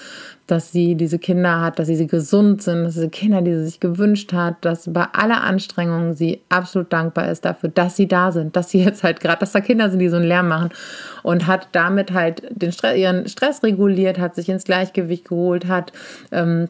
dass 0.48 0.71
sie 0.71 0.95
diese 0.95 1.19
Kinder 1.19 1.62
hat, 1.62 1.77
dass 1.77 1.88
sie, 1.88 1.95
sie 1.95 2.07
gesund 2.07 2.63
sind, 2.63 2.86
dass 2.86 2.95
sie 2.95 3.09
Kinder, 3.09 3.43
die 3.43 3.53
sie 3.53 3.65
sich 3.65 3.79
gewünscht 3.79 4.33
hat, 4.33 4.55
dass 4.62 4.91
bei 4.91 5.05
aller 5.13 5.43
Anstrengung 5.43 6.13
sie 6.13 6.41
absolut 6.50 6.91
dankbar 6.91 7.29
ist 7.29 7.45
dafür, 7.45 7.69
dass 7.69 7.95
sie 7.95 8.07
da 8.07 8.31
sind, 8.31 8.55
dass 8.55 8.71
sie 8.71 8.83
jetzt 8.83 9.03
halt 9.03 9.19
gerade, 9.19 9.39
dass 9.39 9.51
da 9.51 9.62
Kinder 9.62 9.91
sind, 9.91 10.00
die 10.00 10.09
so 10.09 10.15
einen 10.15 10.25
Lärm 10.25 10.48
machen. 10.48 10.69
Und 11.21 11.45
hat 11.45 11.67
damit 11.74 12.13
halt 12.13 12.43
den 12.50 12.71
Stress, 12.71 12.98
ihren 12.98 13.27
Stress 13.27 13.62
reguliert, 13.62 14.17
hat 14.17 14.33
sich 14.33 14.50
ins 14.50 14.63
Gleichgewicht 14.63 15.27
geholt, 15.27 15.67
hat 15.67 15.91
ähm, 16.31 16.69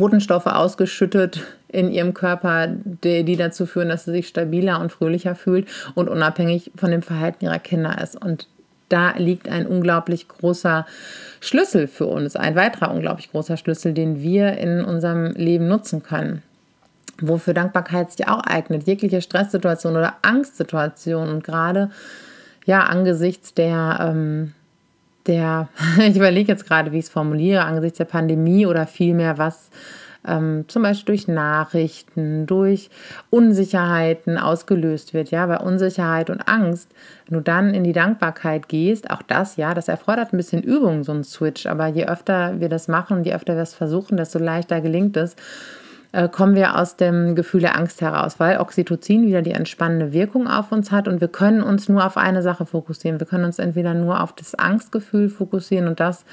Botenstoffe 0.00 0.46
ausgeschüttet 0.46 1.42
in 1.68 1.92
ihrem 1.92 2.14
Körper, 2.14 2.68
die, 2.68 3.22
die, 3.22 3.36
dazu 3.36 3.66
führen, 3.66 3.90
dass 3.90 4.06
sie 4.06 4.12
sich 4.12 4.28
stabiler 4.28 4.80
und 4.80 4.90
fröhlicher 4.90 5.34
fühlt 5.34 5.68
und 5.94 6.08
unabhängig 6.08 6.72
von 6.74 6.90
dem 6.90 7.02
Verhalten 7.02 7.44
ihrer 7.44 7.58
Kinder 7.58 8.00
ist. 8.02 8.16
Und 8.16 8.48
da 8.88 9.12
liegt 9.18 9.46
ein 9.46 9.66
unglaublich 9.66 10.26
großer 10.26 10.86
Schlüssel 11.40 11.86
für 11.86 12.06
uns, 12.06 12.34
ein 12.34 12.56
weiterer 12.56 12.94
unglaublich 12.94 13.30
großer 13.30 13.58
Schlüssel, 13.58 13.92
den 13.92 14.22
wir 14.22 14.56
in 14.56 14.86
unserem 14.86 15.32
Leben 15.32 15.68
nutzen 15.68 16.02
können. 16.02 16.42
Wofür 17.20 17.52
Dankbarkeit 17.52 18.10
sich 18.10 18.26
auch 18.26 18.40
eignet, 18.40 18.86
jegliche 18.86 19.20
Stresssituation 19.20 19.98
oder 19.98 20.14
Angstsituation 20.22 21.28
und 21.28 21.44
gerade 21.44 21.90
ja 22.64 22.84
angesichts 22.84 23.52
der 23.52 23.98
ähm, 24.00 24.54
der, 25.26 25.68
ich 25.98 26.16
überlege 26.16 26.52
jetzt 26.52 26.66
gerade, 26.66 26.92
wie 26.92 26.98
ich 26.98 27.06
es 27.06 27.10
formuliere, 27.10 27.64
angesichts 27.64 27.98
der 27.98 28.04
Pandemie 28.04 28.66
oder 28.66 28.86
vielmehr, 28.86 29.38
was 29.38 29.70
ähm, 30.26 30.64
zum 30.68 30.82
Beispiel 30.82 31.16
durch 31.16 31.28
Nachrichten, 31.28 32.46
durch 32.46 32.90
Unsicherheiten 33.30 34.36
ausgelöst 34.36 35.14
wird, 35.14 35.30
ja, 35.30 35.48
weil 35.48 35.58
Unsicherheit 35.58 36.30
und 36.30 36.46
Angst, 36.46 36.90
wenn 37.26 37.38
du 37.38 37.42
dann 37.42 37.74
in 37.74 37.84
die 37.84 37.92
Dankbarkeit 37.92 38.68
gehst, 38.68 39.10
auch 39.10 39.22
das, 39.22 39.56
ja, 39.56 39.72
das 39.72 39.88
erfordert 39.88 40.32
ein 40.32 40.36
bisschen 40.36 40.62
Übung, 40.62 41.04
so 41.04 41.12
ein 41.12 41.24
Switch, 41.24 41.66
aber 41.66 41.86
je 41.86 42.06
öfter 42.06 42.60
wir 42.60 42.68
das 42.68 42.88
machen, 42.88 43.24
je 43.24 43.34
öfter 43.34 43.54
wir 43.54 43.62
es 43.62 43.74
versuchen, 43.74 44.16
desto 44.16 44.38
leichter 44.38 44.80
gelingt 44.80 45.16
es 45.16 45.36
äh, 46.12 46.28
kommen 46.28 46.54
wir 46.54 46.78
aus 46.78 46.96
dem 46.96 47.34
Gefühl 47.34 47.60
der 47.60 47.76
Angst 47.76 48.00
heraus, 48.00 48.40
weil 48.40 48.58
Oxytocin 48.58 49.26
wieder 49.26 49.42
die 49.42 49.52
entspannende 49.52 50.12
Wirkung 50.12 50.48
auf 50.48 50.72
uns 50.72 50.90
hat 50.90 51.08
und 51.08 51.20
wir 51.20 51.28
können 51.28 51.62
uns 51.62 51.88
nur 51.88 52.04
auf 52.04 52.16
eine 52.16 52.42
Sache 52.42 52.66
fokussieren. 52.66 53.20
Wir 53.20 53.26
können 53.26 53.44
uns 53.44 53.58
entweder 53.58 53.94
nur 53.94 54.22
auf 54.22 54.32
das 54.32 54.54
Angstgefühl 54.54 55.28
fokussieren 55.28 55.86
und 55.86 56.00
das 56.00 56.24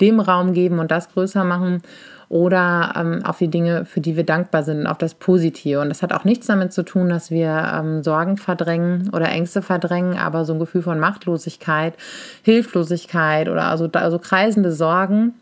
dem 0.00 0.20
Raum 0.20 0.52
geben 0.52 0.78
und 0.78 0.90
das 0.90 1.10
größer 1.10 1.44
machen 1.44 1.82
oder 2.28 2.94
ähm, 2.96 3.24
auf 3.24 3.38
die 3.38 3.48
Dinge, 3.48 3.84
für 3.84 4.00
die 4.00 4.16
wir 4.16 4.24
dankbar 4.24 4.64
sind, 4.64 4.86
auf 4.86 4.98
das 4.98 5.14
Positive. 5.14 5.80
Und 5.80 5.90
das 5.90 6.02
hat 6.02 6.12
auch 6.12 6.24
nichts 6.24 6.46
damit 6.46 6.72
zu 6.72 6.82
tun, 6.82 7.08
dass 7.08 7.30
wir 7.30 7.72
ähm, 7.72 8.02
Sorgen 8.02 8.36
verdrängen 8.36 9.10
oder 9.12 9.28
Ängste 9.28 9.62
verdrängen, 9.62 10.18
aber 10.18 10.44
so 10.44 10.54
ein 10.54 10.58
Gefühl 10.58 10.82
von 10.82 10.98
Machtlosigkeit, 10.98 11.94
Hilflosigkeit 12.42 13.48
oder 13.48 13.66
also, 13.66 13.88
also 13.92 14.18
kreisende 14.18 14.72
Sorgen 14.72 15.34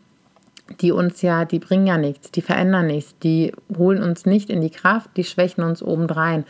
die 0.81 0.91
uns 0.91 1.21
ja, 1.21 1.45
die 1.45 1.59
bringen 1.59 1.87
ja 1.87 1.97
nichts, 1.97 2.31
die 2.31 2.41
verändern 2.41 2.87
nichts, 2.87 3.17
die 3.19 3.53
holen 3.77 4.01
uns 4.01 4.25
nicht 4.25 4.49
in 4.49 4.61
die 4.61 4.69
Kraft, 4.69 5.11
die 5.15 5.23
schwächen 5.23 5.63
uns 5.63 5.83
obendrein. 5.83 6.45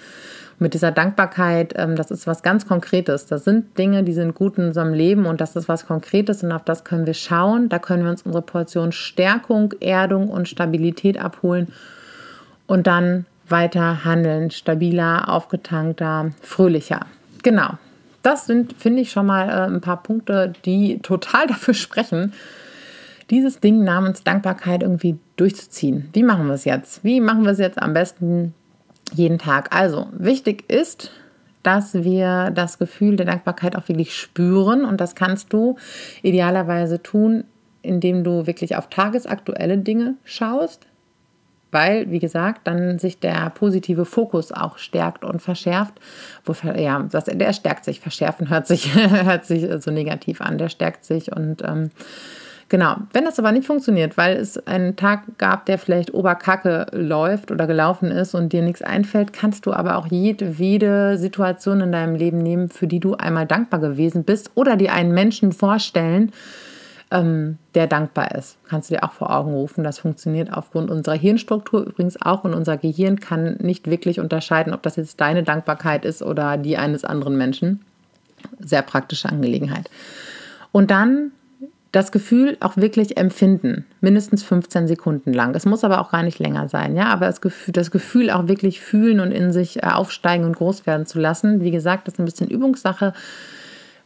Mit 0.58 0.74
dieser 0.74 0.92
Dankbarkeit, 0.92 1.74
ähm, 1.76 1.98
das 1.98 2.12
ist 2.12 2.28
was 2.28 2.42
ganz 2.42 2.66
Konkretes. 2.66 3.26
Das 3.26 3.44
sind 3.44 3.78
Dinge, 3.78 4.04
die 4.04 4.14
sind 4.14 4.36
gut 4.36 4.58
in 4.58 4.68
unserem 4.68 4.94
Leben 4.94 5.26
und 5.26 5.42
das 5.42 5.58
ist 5.58 5.68
was 5.68 5.86
Konkretes 5.86 6.44
und 6.44 6.54
auf 6.54 6.64
das 6.64 6.86
können 6.86 7.06
wir 7.06 7.14
schauen. 7.14 7.68
Da 7.68 7.78
können 7.78 8.04
wir 8.04 8.10
uns 8.10 8.22
unsere 8.22 8.42
Portion 8.42 8.94
Stärkung, 8.94 9.74
Erdung 9.82 10.30
und 10.30 10.48
Stabilität 10.48 11.18
abholen 11.18 11.74
und 12.68 12.88
dann 12.88 13.26
weiter 13.50 14.06
handeln, 14.06 14.50
stabiler, 14.50 15.30
aufgetankter, 15.30 16.32
fröhlicher. 16.42 17.02
Genau. 17.44 17.72
Das 18.24 18.48
sind, 18.48 18.74
finde 18.74 19.02
ich, 19.02 19.12
schon 19.12 19.28
mal 19.28 19.50
äh, 19.50 19.68
ein 19.68 19.82
paar 19.82 20.02
Punkte, 20.02 20.54
die 20.64 21.00
total 21.00 21.48
dafür 21.48 21.74
sprechen, 21.74 22.34
dieses 23.30 23.60
Ding 23.60 23.84
namens 23.84 24.24
Dankbarkeit 24.24 24.84
irgendwie 24.84 25.18
durchzuziehen. 25.36 26.10
Wie 26.14 26.24
machen 26.24 26.48
wir 26.48 26.54
es 26.54 26.66
jetzt? 26.66 27.04
Wie 27.04 27.20
machen 27.22 27.44
wir 27.44 27.52
es 27.52 27.60
jetzt 27.60 27.82
am 27.82 27.94
besten 27.94 28.54
jeden 29.14 29.40
Tag? 29.40 29.76
Also, 29.76 30.08
wichtig 30.12 30.70
ist, 30.70 31.12
dass 31.64 31.96
wir 31.96 32.52
das 32.52 32.78
Gefühl 32.78 33.16
der 33.16 33.26
Dankbarkeit 33.26 33.76
auch 33.76 33.88
wirklich 33.88 34.16
spüren 34.16 34.86
und 34.86 35.02
das 35.02 35.16
kannst 35.16 35.52
du 35.52 35.78
idealerweise 36.22 37.02
tun, 37.02 37.46
indem 37.82 38.24
du 38.24 38.46
wirklich 38.46 38.76
auf 38.76 38.90
tagesaktuelle 38.90 39.78
Dinge 39.78 40.16
schaust, 40.24 40.86
weil, 41.72 42.10
wie 42.12 42.20
gesagt, 42.20 42.68
dann 42.68 43.00
sich 43.00 43.20
der 43.20 43.50
positive 43.50 44.06
Fokus 44.06 44.52
auch 44.52 44.78
stärkt 44.78 45.26
und 45.26 45.42
verschärft. 45.42 45.94
Wo, 46.46 46.54
ja, 46.70 47.06
das, 47.12 47.26
der 47.26 47.52
stärkt 47.54 47.84
sich, 47.84 48.00
verschärfen 48.00 48.50
hört 48.50 48.68
sich, 48.68 48.96
hört 49.10 49.46
sich 49.46 49.68
so 49.84 49.92
negativ 49.92 50.42
an, 50.42 50.58
der 50.58 50.70
stärkt 50.70 51.04
sich 51.04 51.36
und 51.36 51.64
ähm, 51.64 51.90
Genau, 52.68 52.96
wenn 53.14 53.26
das 53.26 53.38
aber 53.38 53.52
nicht 53.52 53.68
funktioniert, 53.68 54.18
weil 54.18 54.38
es 54.38 54.58
einen 54.66 54.96
Tag 54.96 55.38
gab, 55.38 55.68
der 55.68 55.78
vielleicht 55.78 56.14
Oberkacke 56.16 56.88
läuft 56.94 57.52
oder 57.52 57.68
gelaufen 57.68 58.10
ist 58.10 58.34
und 58.34 58.54
dir 58.54 58.64
nichts 58.64 58.82
einfällt, 58.82 59.34
kannst 59.34 59.68
du 59.68 59.74
aber 59.74 59.98
auch 59.98 60.08
jedwede 60.08 61.20
Situation 61.20 61.82
in 61.82 61.92
deinem 61.92 62.16
Leben 62.16 62.40
nehmen, 62.40 62.70
für 62.70 62.88
die 62.88 63.00
du 63.00 63.14
einmal 63.16 63.46
dankbar 63.46 63.80
gewesen 63.80 64.24
bist 64.24 64.50
oder 64.56 64.78
dir 64.78 64.94
einen 64.94 65.14
Menschen 65.14 65.52
vorstellen, 65.52 66.32
ähm, 67.12 67.60
der 67.76 67.86
dankbar 67.86 68.34
ist. 68.34 68.58
Kannst 68.68 68.90
du 68.90 68.96
dir 68.96 69.04
auch 69.04 69.14
vor 69.14 69.30
Augen 69.30 69.54
rufen. 69.54 69.84
Das 69.84 70.00
funktioniert 70.00 70.52
aufgrund 70.52 70.90
unserer 70.90 71.16
Hirnstruktur 71.16 71.86
übrigens 71.86 72.20
auch 72.20 72.46
und 72.46 72.56
unser 72.56 72.78
Gehirn 72.78 73.20
kann 73.20 73.58
nicht 73.62 73.92
wirklich 73.92 74.20
unterscheiden, 74.20 74.74
ob 74.74 74.82
das 74.82 74.96
jetzt 74.96 75.22
deine 75.22 75.44
Dankbarkeit 75.44 76.04
ist 76.04 76.24
oder 76.24 76.58
die 76.58 76.78
eines 76.78 77.06
anderen 77.06 77.38
Menschen. 77.38 77.86
Sehr 78.60 78.82
praktische 78.82 79.30
Angelegenheit. 79.30 79.92
Und 80.72 80.90
dann 80.90 81.32
das 81.96 82.12
Gefühl 82.12 82.58
auch 82.60 82.76
wirklich 82.76 83.16
empfinden, 83.16 83.86
mindestens 84.02 84.44
15 84.44 84.88
Sekunden 84.88 85.32
lang. 85.32 85.56
Es 85.56 85.66
muss 85.66 85.86
aber 85.86 86.02
auch 86.02 86.12
gar 86.12 86.24
nicht 86.24 86.40
länger 86.40 86.68
sein, 86.68 86.98
ja, 86.98 87.06
aber 87.06 87.28
das 87.28 87.40
Gefühl, 87.40 87.72
das 87.72 87.90
Gefühl 87.90 88.30
auch 88.30 88.50
wirklich 88.50 88.82
fühlen 88.82 89.22
und 89.22 89.32
in 89.32 89.54
sich 89.54 89.78
äh, 89.78 89.88
aufsteigen 89.88 90.44
und 90.44 90.58
groß 90.58 90.86
werden 90.86 91.06
zu 91.06 91.20
lassen. 91.20 91.62
Wie 91.62 91.72
gesagt, 91.72 92.08
das 92.08 92.16
ist 92.16 92.20
ein 92.20 92.26
bisschen 92.26 92.50
Übungssache 92.50 93.14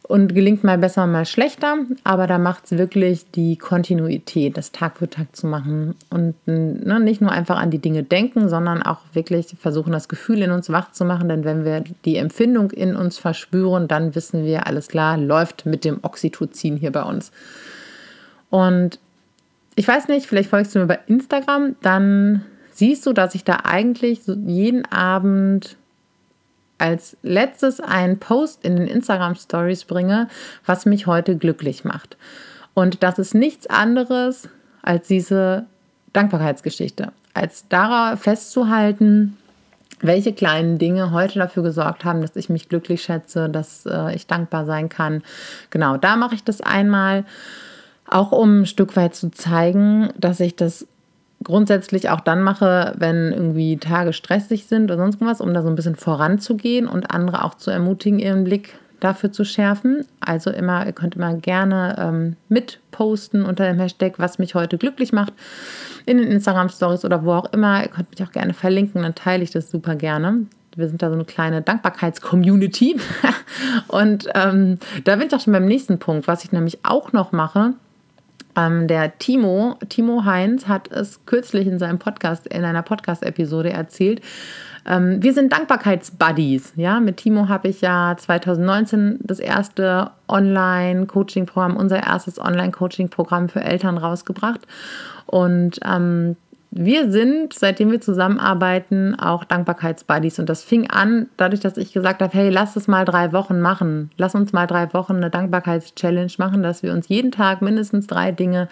und 0.04 0.36
gelingt 0.36 0.62
mal 0.62 0.78
besser, 0.78 1.04
mal 1.08 1.26
schlechter, 1.26 1.78
aber 2.04 2.28
da 2.28 2.38
macht 2.38 2.66
es 2.66 2.78
wirklich 2.78 3.28
die 3.32 3.56
Kontinuität, 3.56 4.56
das 4.56 4.70
Tag 4.70 4.98
für 4.98 5.10
Tag 5.10 5.34
zu 5.34 5.48
machen 5.48 5.96
und 6.10 6.34
ne, 6.46 7.00
nicht 7.00 7.20
nur 7.20 7.32
einfach 7.32 7.58
an 7.58 7.72
die 7.72 7.78
Dinge 7.78 8.04
denken, 8.04 8.48
sondern 8.48 8.82
auch 8.82 9.00
wirklich 9.14 9.56
versuchen, 9.58 9.92
das 9.92 10.08
Gefühl 10.08 10.42
in 10.42 10.52
uns 10.52 10.70
wach 10.70 10.92
zu 10.92 11.04
machen, 11.04 11.28
denn 11.28 11.44
wenn 11.44 11.64
wir 11.64 11.82
die 12.04 12.16
Empfindung 12.16 12.70
in 12.70 12.94
uns 12.94 13.18
verspüren, 13.18 13.88
dann 13.88 14.14
wissen 14.14 14.44
wir, 14.44 14.68
alles 14.68 14.86
klar, 14.86 15.16
läuft 15.16 15.66
mit 15.66 15.84
dem 15.84 15.98
Oxytocin 16.02 16.76
hier 16.76 16.92
bei 16.92 17.02
uns. 17.02 17.32
Und 18.50 18.98
ich 19.76 19.86
weiß 19.88 20.08
nicht, 20.08 20.26
vielleicht 20.26 20.50
folgst 20.50 20.74
du 20.74 20.80
mir 20.80 20.86
bei 20.86 20.98
Instagram, 21.06 21.76
dann 21.82 22.44
siehst 22.72 23.06
du, 23.06 23.12
dass 23.12 23.34
ich 23.34 23.44
da 23.44 23.60
eigentlich 23.64 24.20
jeden 24.26 24.84
Abend 24.86 25.76
als 26.78 27.16
letztes 27.22 27.80
einen 27.80 28.18
Post 28.18 28.64
in 28.64 28.76
den 28.76 28.88
Instagram 28.88 29.34
Stories 29.34 29.84
bringe, 29.84 30.28
was 30.64 30.86
mich 30.86 31.06
heute 31.06 31.36
glücklich 31.36 31.84
macht. 31.84 32.16
Und 32.74 33.02
das 33.02 33.18
ist 33.18 33.34
nichts 33.34 33.66
anderes 33.66 34.48
als 34.82 35.06
diese 35.08 35.66
Dankbarkeitsgeschichte, 36.12 37.12
als 37.34 37.68
darauf 37.68 38.20
festzuhalten, 38.20 39.36
welche 40.00 40.32
kleinen 40.32 40.78
Dinge 40.78 41.10
heute 41.10 41.38
dafür 41.38 41.62
gesorgt 41.62 42.04
haben, 42.04 42.22
dass 42.22 42.34
ich 42.36 42.48
mich 42.48 42.70
glücklich 42.70 43.02
schätze, 43.02 43.50
dass 43.50 43.84
äh, 43.84 44.14
ich 44.14 44.26
dankbar 44.26 44.64
sein 44.64 44.88
kann. 44.88 45.22
Genau, 45.68 45.98
da 45.98 46.16
mache 46.16 46.34
ich 46.34 46.42
das 46.42 46.62
einmal. 46.62 47.24
Auch 48.10 48.32
um 48.32 48.62
ein 48.62 48.66
Stück 48.66 48.96
weit 48.96 49.14
zu 49.14 49.30
zeigen, 49.30 50.10
dass 50.18 50.40
ich 50.40 50.56
das 50.56 50.86
grundsätzlich 51.44 52.10
auch 52.10 52.20
dann 52.20 52.42
mache, 52.42 52.94
wenn 52.98 53.32
irgendwie 53.32 53.76
Tage 53.78 54.12
stressig 54.12 54.66
sind 54.66 54.84
oder 54.84 54.96
sonst 54.96 55.20
was, 55.20 55.40
um 55.40 55.54
da 55.54 55.62
so 55.62 55.68
ein 55.68 55.76
bisschen 55.76 55.96
voranzugehen 55.96 56.86
und 56.86 57.10
andere 57.12 57.44
auch 57.44 57.54
zu 57.54 57.70
ermutigen, 57.70 58.18
ihren 58.18 58.44
Blick 58.44 58.74
dafür 58.98 59.32
zu 59.32 59.44
schärfen. 59.44 60.04
Also 60.20 60.50
immer, 60.50 60.84
ihr 60.86 60.92
könnt 60.92 61.16
immer 61.16 61.34
gerne 61.34 61.96
ähm, 61.98 62.36
mitposten 62.48 63.44
unter 63.44 63.64
dem 63.64 63.78
Hashtag, 63.78 64.18
was 64.18 64.38
mich 64.38 64.54
heute 64.54 64.76
glücklich 64.76 65.12
macht, 65.12 65.32
in 66.04 66.18
den 66.18 66.30
Instagram 66.30 66.68
Stories 66.68 67.04
oder 67.04 67.24
wo 67.24 67.32
auch 67.32 67.52
immer. 67.52 67.82
Ihr 67.82 67.88
könnt 67.88 68.10
mich 68.10 68.26
auch 68.26 68.32
gerne 68.32 68.52
verlinken, 68.52 69.02
dann 69.02 69.14
teile 69.14 69.42
ich 69.42 69.52
das 69.52 69.70
super 69.70 69.94
gerne. 69.94 70.46
Wir 70.76 70.88
sind 70.88 71.00
da 71.00 71.08
so 71.08 71.14
eine 71.14 71.24
kleine 71.24 71.62
Dankbarkeits-Community. 71.62 72.96
und 73.88 74.28
ähm, 74.34 74.78
da 75.04 75.16
bin 75.16 75.28
ich 75.28 75.34
auch 75.34 75.40
schon 75.40 75.52
beim 75.52 75.64
nächsten 75.64 75.98
Punkt, 75.98 76.28
was 76.28 76.44
ich 76.44 76.52
nämlich 76.52 76.80
auch 76.82 77.12
noch 77.12 77.32
mache 77.32 77.74
ähm, 78.60 78.86
der 78.86 79.18
Timo, 79.18 79.76
Timo 79.88 80.24
Heinz, 80.24 80.68
hat 80.68 80.90
es 80.90 81.24
kürzlich 81.26 81.66
in 81.66 81.78
seinem 81.78 81.98
Podcast, 81.98 82.46
in 82.46 82.64
einer 82.64 82.82
Podcast-Episode 82.82 83.70
erzählt. 83.70 84.20
Ähm, 84.86 85.22
wir 85.22 85.32
sind 85.32 85.52
Dankbarkeitsbuddies. 85.52 86.72
Ja, 86.76 87.00
mit 87.00 87.18
Timo 87.18 87.48
habe 87.48 87.68
ich 87.68 87.80
ja 87.80 88.16
2019 88.16 89.18
das 89.22 89.38
erste 89.38 90.10
Online-Coaching-Programm, 90.28 91.76
unser 91.76 92.02
erstes 92.02 92.38
Online-Coaching-Programm 92.38 93.48
für 93.48 93.60
Eltern 93.60 93.98
rausgebracht. 93.98 94.60
Und 95.26 95.80
ähm, 95.84 96.36
wir 96.72 97.10
sind, 97.10 97.52
seitdem 97.52 97.90
wir 97.90 98.00
zusammenarbeiten, 98.00 99.18
auch 99.18 99.42
Dankbarkeitsbuddies. 99.42 100.38
Und 100.38 100.48
das 100.48 100.62
fing 100.62 100.88
an, 100.88 101.28
dadurch, 101.36 101.60
dass 101.60 101.76
ich 101.76 101.92
gesagt 101.92 102.22
habe, 102.22 102.32
hey, 102.32 102.48
lass 102.48 102.76
es 102.76 102.86
mal 102.86 103.04
drei 103.04 103.32
Wochen 103.32 103.60
machen. 103.60 104.10
Lass 104.16 104.36
uns 104.36 104.52
mal 104.52 104.66
drei 104.66 104.92
Wochen 104.94 105.16
eine 105.16 105.30
Dankbarkeitschallenge 105.30 106.32
machen, 106.38 106.62
dass 106.62 106.84
wir 106.84 106.92
uns 106.92 107.08
jeden 107.08 107.32
Tag 107.32 107.60
mindestens 107.60 108.06
drei 108.06 108.30
Dinge 108.30 108.68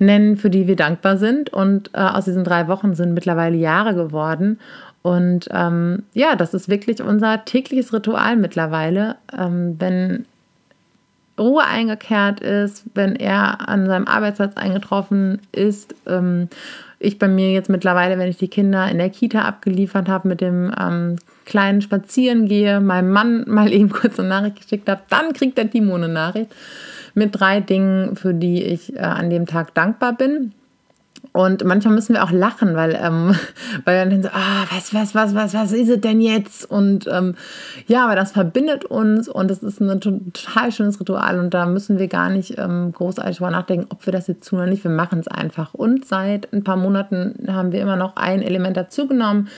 nennen, 0.00 0.36
für 0.36 0.50
die 0.50 0.66
wir 0.66 0.74
dankbar 0.74 1.18
sind. 1.18 1.52
Und 1.52 1.90
äh, 1.94 2.00
aus 2.00 2.24
diesen 2.24 2.42
drei 2.42 2.66
Wochen 2.66 2.94
sind 2.94 3.14
mittlerweile 3.14 3.56
Jahre 3.56 3.94
geworden. 3.94 4.58
Und 5.02 5.48
ähm, 5.52 6.02
ja, 6.12 6.34
das 6.34 6.52
ist 6.52 6.68
wirklich 6.68 7.00
unser 7.00 7.44
tägliches 7.44 7.92
Ritual 7.92 8.36
mittlerweile. 8.36 9.16
Ähm, 9.36 9.76
wenn 9.78 10.26
Ruhe 11.38 11.64
eingekehrt 11.64 12.40
ist, 12.40 12.84
wenn 12.94 13.14
er 13.14 13.68
an 13.68 13.86
seinem 13.86 14.06
Arbeitsplatz 14.06 14.56
eingetroffen 14.56 15.40
ist, 15.52 15.94
ähm, 16.06 16.48
ich 17.00 17.18
bei 17.18 17.28
mir 17.28 17.50
jetzt 17.50 17.70
mittlerweile, 17.70 18.18
wenn 18.18 18.28
ich 18.28 18.36
die 18.36 18.48
Kinder 18.48 18.88
in 18.88 18.98
der 18.98 19.08
Kita 19.08 19.42
abgeliefert 19.42 20.08
habe, 20.08 20.28
mit 20.28 20.40
dem 20.42 20.72
ähm, 20.78 21.16
kleinen 21.46 21.80
Spazieren 21.80 22.46
gehe, 22.46 22.80
meinem 22.80 23.10
Mann 23.10 23.44
mal 23.48 23.72
eben 23.72 23.88
kurz 23.88 24.20
eine 24.20 24.28
Nachricht 24.28 24.60
geschickt 24.60 24.88
habe, 24.88 25.00
dann 25.08 25.32
kriegt 25.32 25.58
der 25.58 25.70
Timo 25.70 25.96
eine 25.96 26.08
Nachricht 26.08 26.54
mit 27.14 27.30
drei 27.32 27.60
Dingen, 27.60 28.14
für 28.14 28.34
die 28.34 28.62
ich 28.62 28.94
äh, 28.94 29.00
an 29.00 29.30
dem 29.30 29.46
Tag 29.46 29.74
dankbar 29.74 30.12
bin. 30.12 30.52
Und 31.32 31.64
manchmal 31.64 31.94
müssen 31.94 32.14
wir 32.14 32.24
auch 32.24 32.32
lachen, 32.32 32.74
weil, 32.74 32.98
ähm, 33.00 33.34
weil 33.84 34.08
dann 34.08 34.22
so, 34.22 34.28
ah, 34.30 34.64
was, 34.72 34.92
was, 34.92 35.14
was, 35.14 35.34
was, 35.34 35.54
was 35.54 35.72
ist 35.72 35.88
es 35.88 36.00
denn 36.00 36.20
jetzt? 36.20 36.68
Und 36.68 37.06
ähm, 37.10 37.36
ja, 37.86 38.04
aber 38.04 38.16
das 38.16 38.32
verbindet 38.32 38.84
uns 38.84 39.28
und 39.28 39.48
das 39.50 39.62
ist 39.62 39.80
ein 39.80 40.00
total 40.00 40.72
schönes 40.72 40.98
Ritual 40.98 41.38
und 41.38 41.54
da 41.54 41.66
müssen 41.66 41.98
wir 41.98 42.08
gar 42.08 42.30
nicht 42.30 42.58
ähm, 42.58 42.92
großartig 42.92 43.36
drüber 43.36 43.50
nachdenken, 43.50 43.86
ob 43.90 44.04
wir 44.06 44.12
das 44.12 44.26
jetzt 44.26 44.48
tun 44.48 44.58
oder 44.58 44.68
nicht. 44.68 44.82
Wir 44.82 44.90
machen 44.90 45.20
es 45.20 45.28
einfach. 45.28 45.74
Und 45.74 46.04
seit 46.04 46.52
ein 46.52 46.64
paar 46.64 46.76
Monaten 46.76 47.46
haben 47.48 47.72
wir 47.72 47.80
immer 47.80 47.96
noch 47.96 48.16
ein 48.16 48.42
Element 48.42 48.76
dazu 48.76 49.06
genommen, 49.06 49.48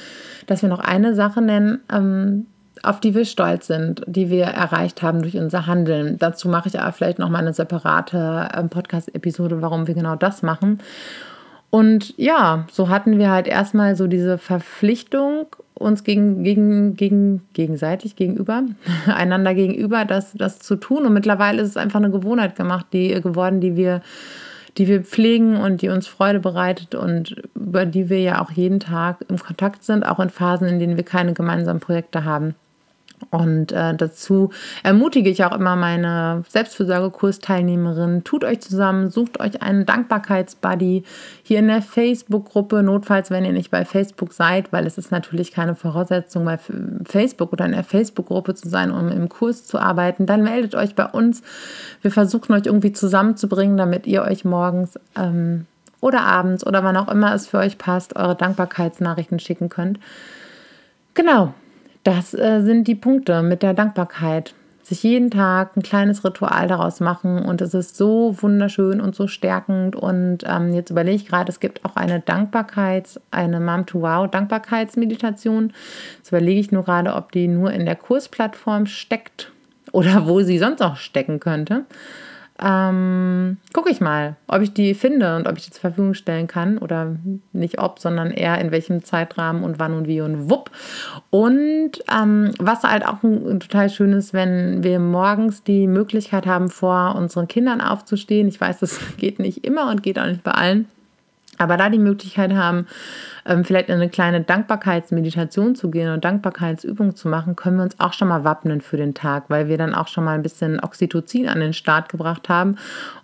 dass 0.47 0.63
wir 0.63 0.69
noch 0.69 0.81
eine 0.81 1.15
Sache 1.15 1.41
nennen, 1.41 1.81
ähm, 1.91 2.47
auf 2.83 3.01
die 3.01 3.15
wir 3.15 3.25
stolz 3.25 3.69
sind, 3.69 4.03
die 4.07 4.29
wir 4.29 4.45
erreicht 4.45 5.03
haben 5.03 5.23
durch 5.23 5.37
unser 5.37 5.67
Handeln. 5.67 6.19
Dazu 6.19 6.49
mache 6.49 6.69
ich 6.69 6.81
aber 6.81 6.93
vielleicht 6.93 7.19
noch 7.19 7.29
mal 7.29 7.39
eine 7.39 7.53
separate 7.55 8.49
ähm, 8.55 8.69
Podcast-Episode, 8.69 9.63
warum 9.63 9.87
wir 9.87 9.95
genau 9.95 10.17
das 10.17 10.43
machen. 10.43 10.81
Und 11.75 12.13
ja, 12.19 12.67
so 12.71 12.91
hatten 12.91 13.19
wir 13.19 13.31
halt 13.31 13.49
erstmal 13.49 13.97
so 13.97 14.07
diese 14.07 14.37
Verpflichtung 14.37 15.47
uns 15.73 16.05
gegen, 16.05 16.45
gegen, 16.45 16.97
gegen, 16.97 17.49
gegenseitig 17.55 18.15
gegenüber, 18.15 18.65
einander 19.07 19.55
gegenüber, 19.55 20.05
das, 20.05 20.35
das 20.35 20.59
zu 20.59 20.77
tun. 20.77 21.07
Und 21.07 21.15
mittlerweile 21.15 21.63
ist 21.63 21.71
es 21.71 21.77
einfach 21.79 21.99
eine 21.99 22.11
Gewohnheit 22.11 22.57
gemacht, 22.57 22.89
die 22.93 23.09
geworden, 23.23 23.63
die 23.63 23.75
wir, 23.75 24.03
die 24.77 24.87
wir 24.87 25.03
pflegen 25.03 25.57
und 25.57 25.81
die 25.81 25.89
uns 25.89 26.07
Freude 26.07 26.41
bereitet 26.41 26.95
und 26.95 27.43
über 27.55 27.87
die 27.87 28.11
wir 28.11 28.21
ja 28.21 28.43
auch 28.43 28.51
jeden 28.51 28.79
Tag 28.79 29.25
im 29.31 29.39
Kontakt 29.39 29.83
sind, 29.83 30.05
auch 30.05 30.21
in 30.21 30.29
Phasen, 30.29 30.69
in 30.69 30.79
denen 30.79 30.99
wir 30.99 31.05
keine 31.05 31.33
gemeinsamen 31.33 31.81
Projekte 31.81 32.27
haben. 32.27 32.55
Und 33.33 33.73
äh, 33.73 33.95
dazu 33.95 34.51
ermutige 34.83 35.31
ich 35.31 35.43
auch 35.43 35.57
immer 35.57 35.75
meine 35.75 36.45
Selbstfürsorgekursteilnehmerinnen, 36.51 38.25
tut 38.25 38.45
euch 38.45 38.61
zusammen, 38.61 39.09
sucht 39.09 39.41
euch 39.41 39.63
einen 39.63 39.87
Dankbarkeitsbuddy 39.87 41.03
hier 41.43 41.59
in 41.61 41.69
der 41.69 41.81
Facebook-Gruppe, 41.81 42.83
notfalls, 42.83 43.31
wenn 43.31 43.47
ihr 43.47 43.53
nicht 43.53 43.71
bei 43.71 43.87
Facebook 43.87 44.35
seid, 44.35 44.71
weil 44.71 44.87
es 44.87 44.99
ist 44.99 45.11
natürlich 45.11 45.51
keine 45.51 45.75
Voraussetzung, 45.75 46.45
bei 46.45 46.59
Facebook 47.07 47.55
oder 47.55 47.65
in 47.65 47.73
der 47.73 47.85
Facebook-Gruppe 47.85 48.55
zu 48.55 48.69
sein, 48.69 48.91
um 48.91 49.09
im 49.09 49.31
Kurs 49.31 49.65
zu 49.65 49.79
arbeiten, 49.79 50.27
dann 50.27 50.43
meldet 50.43 50.75
euch 50.75 50.95
bei 50.95 51.07
uns. 51.07 51.41
Wir 52.03 52.11
versuchen 52.11 52.53
euch 52.53 52.67
irgendwie 52.67 52.93
zusammenzubringen, 52.93 53.79
damit 53.79 54.07
ihr 54.07 54.25
euch 54.25 54.45
morgens 54.45 55.01
ähm, 55.17 55.65
oder 56.03 56.21
abends 56.21 56.67
oder 56.67 56.85
wann 56.85 56.99
auch 56.99 57.09
immer 57.09 57.35
es 57.35 57.47
für 57.47 57.57
euch 57.57 57.79
passt, 57.79 58.15
eure 58.15 58.37
Dankbarkeitsnachrichten 58.37 59.39
schicken 59.39 59.71
könnt. 59.71 59.99
Genau, 61.15 61.55
das 62.05 62.35
äh, 62.35 62.63
sind 62.63 62.89
die 62.89 62.95
Punkte 62.95 63.43
mit 63.43 63.63
der 63.63 63.75
Dankbarkeit. 63.75 64.55
Sich 64.83 65.05
jeden 65.05 65.31
Tag 65.31 65.77
ein 65.77 65.83
kleines 65.83 66.25
Ritual 66.25 66.67
daraus 66.67 66.99
machen 66.99 67.39
und 67.45 67.61
es 67.61 67.73
ist 67.73 67.97
so 67.97 68.35
wunderschön 68.43 69.01
und 69.01 69.15
so 69.15 69.29
stärkend. 69.29 69.95
Und 69.95 70.39
ähm, 70.45 70.75
jetzt 70.75 70.91
überlege 70.91 71.17
ich 71.17 71.27
gerade, 71.27 71.51
es 71.51 71.61
gibt 71.61 71.85
auch 71.85 71.95
eine 71.95 72.19
Dankbarkeits-, 72.19 73.21
eine 73.31 73.61
Mom 73.61 73.87
to 73.87 74.03
Wow 74.03 74.29
Dankbarkeitsmeditation. 74.29 75.73
Jetzt 76.19 76.29
überlege 76.31 76.61
ich 76.61 76.73
nur 76.73 76.85
gerade, 76.85 77.15
ob 77.15 77.31
die 77.31 77.47
nur 77.47 77.73
in 77.73 77.87
der 77.87 77.95
Kursplattform 77.95 78.87
steckt 78.87 79.53
oder 79.93 80.27
wo 80.27 80.43
sie 80.43 80.59
sonst 80.59 80.83
auch 80.83 80.97
stecken 80.97 81.39
könnte. 81.39 81.85
Ähm, 82.65 83.57
gucke 83.73 83.91
ich 83.91 84.01
mal, 84.01 84.37
ob 84.47 84.63
ich 84.63 84.73
die 84.73 84.95
finde 84.95 85.35
und 85.35 85.49
ob 85.49 85.57
ich 85.57 85.65
die 85.65 85.73
zur 85.73 85.81
Verfügung 85.81 86.15
stellen 86.15 86.47
kann 86.47 86.79
oder 86.79 87.17
nicht 87.53 87.81
ob, 87.81 87.99
sondern 87.99 88.31
eher 88.31 88.59
in 88.59 88.71
welchem 88.71 89.03
Zeitrahmen 89.03 89.65
und 89.65 89.81
wann 89.81 89.95
und 89.95 90.07
wie 90.07 90.21
und 90.21 90.49
wupp. 90.49 90.71
Und 91.31 91.93
ähm, 92.09 92.53
was 92.61 92.85
halt 92.85 93.05
auch 93.05 93.23
ein, 93.25 93.59
total 93.59 93.91
schön 93.91 94.13
ist, 94.13 94.33
wenn 94.33 94.85
wir 94.85 95.01
morgens 95.01 95.65
die 95.65 95.89
Möglichkeit 95.89 96.47
haben, 96.47 96.69
vor 96.69 97.17
unseren 97.17 97.49
Kindern 97.49 97.81
aufzustehen. 97.81 98.47
Ich 98.47 98.61
weiß, 98.61 98.79
das 98.79 99.01
geht 99.17 99.41
nicht 99.41 99.65
immer 99.65 99.91
und 99.91 100.05
geht 100.05 100.19
auch 100.19 100.27
nicht 100.27 100.45
bei 100.45 100.53
allen. 100.53 100.87
Aber 101.59 101.77
da 101.77 101.91
die 101.91 101.99
Möglichkeit 101.99 102.53
haben, 102.55 102.87
ähm, 103.45 103.65
vielleicht 103.65 103.89
in 103.89 103.97
eine 103.97 104.09
kleine 104.09 104.41
Dankbarkeitsmeditation 104.41 105.75
zu 105.75 105.91
gehen 105.91 106.13
und 106.13 106.25
Dankbarkeitsübung 106.25 107.15
zu 107.15 107.29
machen, 107.29 107.57
können 107.57 107.77
wir 107.77 107.83
uns 107.83 108.01
auch 108.01 108.15
schon 108.15 108.29
mal 108.29 108.45
wappnen 108.45 108.81
für 108.81 108.97
den 108.97 109.15
Tag, 109.15 109.45
weil 109.49 109.69
wir 109.69 109.77
dann 109.77 109.95
auch 109.95 110.09
schon 110.09 110.25
mal 110.25 110.35
ein 110.35 110.43
bisschen 110.43 110.81
Oxytocin 110.81 111.49
an 111.49 111.61
den 111.61 111.73
Start 111.73 112.09
gebracht 112.09 112.49
haben. 112.49 112.77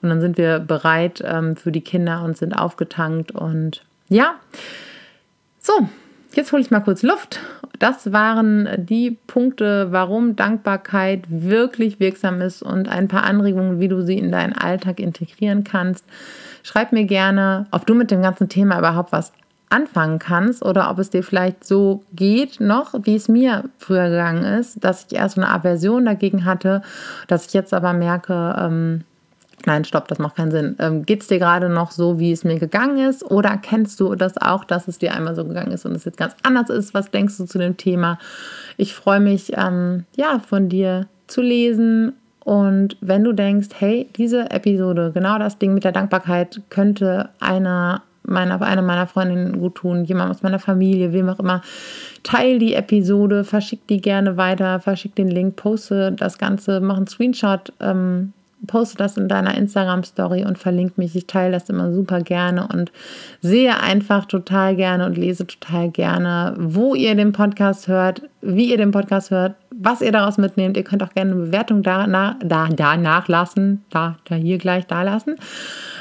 Und 0.02 0.10
dann 0.10 0.20
sind 0.20 0.36
wir 0.36 0.58
bereit 0.58 1.22
ähm, 1.24 1.56
für 1.56 1.72
die 1.72 1.80
Kinder 1.80 2.22
und 2.22 2.36
sind 2.36 2.52
aufgetankt. 2.52 3.32
Und 3.32 3.82
ja, 4.08 4.34
so, 5.58 5.88
jetzt 6.34 6.52
hole 6.52 6.62
ich 6.62 6.70
mal 6.70 6.80
kurz 6.80 7.02
Luft. 7.02 7.40
Das 7.78 8.12
waren 8.12 8.68
die 8.76 9.16
Punkte, 9.26 9.88
warum 9.90 10.36
Dankbarkeit 10.36 11.24
wirklich 11.28 12.00
wirksam 12.00 12.40
ist 12.40 12.62
und 12.62 12.88
ein 12.88 13.08
paar 13.08 13.22
Anregungen, 13.22 13.80
wie 13.80 13.88
du 13.88 14.02
sie 14.02 14.18
in 14.18 14.32
deinen 14.32 14.52
Alltag 14.52 14.98
integrieren 15.00 15.64
kannst. 15.64 16.04
Schreib 16.68 16.92
mir 16.92 17.04
gerne, 17.04 17.66
ob 17.70 17.86
du 17.86 17.94
mit 17.94 18.10
dem 18.10 18.20
ganzen 18.20 18.50
Thema 18.50 18.78
überhaupt 18.78 19.10
was 19.10 19.32
anfangen 19.70 20.18
kannst 20.18 20.62
oder 20.62 20.90
ob 20.90 20.98
es 20.98 21.08
dir 21.08 21.22
vielleicht 21.22 21.64
so 21.64 22.02
geht 22.12 22.60
noch, 22.60 22.92
wie 23.04 23.16
es 23.16 23.26
mir 23.26 23.64
früher 23.78 24.10
gegangen 24.10 24.44
ist, 24.44 24.84
dass 24.84 25.06
ich 25.06 25.16
erst 25.16 25.38
eine 25.38 25.48
Aversion 25.48 26.04
dagegen 26.04 26.44
hatte, 26.44 26.82
dass 27.26 27.46
ich 27.46 27.54
jetzt 27.54 27.72
aber 27.72 27.94
merke, 27.94 28.54
ähm, 28.58 29.04
nein, 29.64 29.86
stopp, 29.86 30.08
das 30.08 30.18
macht 30.18 30.36
keinen 30.36 30.50
Sinn. 30.50 30.76
Ähm, 30.78 31.06
geht 31.06 31.22
es 31.22 31.28
dir 31.28 31.38
gerade 31.38 31.70
noch 31.70 31.90
so, 31.90 32.18
wie 32.18 32.32
es 32.32 32.44
mir 32.44 32.58
gegangen 32.58 32.98
ist 32.98 33.24
oder 33.24 33.56
kennst 33.56 33.98
du 33.98 34.14
das 34.14 34.36
auch, 34.36 34.64
dass 34.64 34.88
es 34.88 34.98
dir 34.98 35.14
einmal 35.14 35.34
so 35.34 35.46
gegangen 35.46 35.72
ist 35.72 35.86
und 35.86 35.92
es 35.92 36.04
jetzt 36.04 36.18
ganz 36.18 36.36
anders 36.42 36.68
ist? 36.68 36.92
Was 36.92 37.10
denkst 37.10 37.38
du 37.38 37.46
zu 37.46 37.56
dem 37.56 37.78
Thema? 37.78 38.18
Ich 38.76 38.92
freue 38.92 39.20
mich, 39.20 39.52
ähm, 39.56 40.04
ja, 40.16 40.38
von 40.38 40.68
dir 40.68 41.06
zu 41.28 41.40
lesen 41.40 42.12
und 42.48 42.96
wenn 43.02 43.24
du 43.24 43.34
denkst, 43.34 43.68
hey, 43.78 44.08
diese 44.16 44.50
Episode, 44.50 45.10
genau 45.12 45.38
das 45.38 45.58
Ding 45.58 45.74
mit 45.74 45.84
der 45.84 45.92
Dankbarkeit 45.92 46.62
könnte 46.70 47.28
einer 47.40 48.00
meiner, 48.22 48.62
einer 48.62 48.80
meiner 48.80 49.06
Freundinnen 49.06 49.58
gut 49.58 49.74
tun, 49.74 50.04
jemand 50.04 50.30
aus 50.30 50.42
meiner 50.42 50.58
Familie, 50.58 51.12
wem 51.12 51.28
auch 51.28 51.40
immer, 51.40 51.60
teil 52.22 52.58
die 52.58 52.72
Episode, 52.72 53.44
verschick 53.44 53.86
die 53.88 54.00
gerne 54.00 54.38
weiter, 54.38 54.80
verschick 54.80 55.14
den 55.14 55.28
Link, 55.28 55.56
poste 55.56 56.12
das 56.12 56.38
Ganze, 56.38 56.80
mach 56.80 56.96
einen 56.96 57.06
Screenshot, 57.06 57.70
ähm, 57.80 58.32
poste 58.66 58.96
das 58.96 59.18
in 59.18 59.28
deiner 59.28 59.54
Instagram-Story 59.54 60.46
und 60.46 60.56
verlink 60.56 60.96
mich. 60.96 61.14
Ich 61.14 61.26
teile 61.26 61.52
das 61.52 61.68
immer 61.68 61.92
super 61.92 62.22
gerne 62.22 62.66
und 62.72 62.90
sehe 63.42 63.78
einfach 63.78 64.24
total 64.24 64.74
gerne 64.74 65.04
und 65.04 65.18
lese 65.18 65.46
total 65.46 65.90
gerne, 65.90 66.54
wo 66.58 66.94
ihr 66.94 67.14
den 67.14 67.32
Podcast 67.32 67.88
hört, 67.88 68.22
wie 68.40 68.70
ihr 68.70 68.78
den 68.78 68.90
Podcast 68.90 69.30
hört, 69.30 69.54
was 69.80 70.00
ihr 70.00 70.12
daraus 70.12 70.38
mitnehmt. 70.38 70.76
Ihr 70.76 70.84
könnt 70.84 71.02
auch 71.02 71.14
gerne 71.14 71.32
eine 71.32 71.40
Bewertung 71.40 71.82
da, 71.82 72.06
na, 72.06 72.36
da, 72.42 72.68
da 72.68 72.96
nachlassen, 72.96 73.84
da, 73.90 74.16
da 74.24 74.34
hier 74.34 74.58
gleich 74.58 74.86
da 74.86 75.02
lassen 75.02 75.36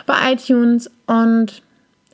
bei 0.06 0.34
iTunes 0.34 0.90
und 1.06 1.62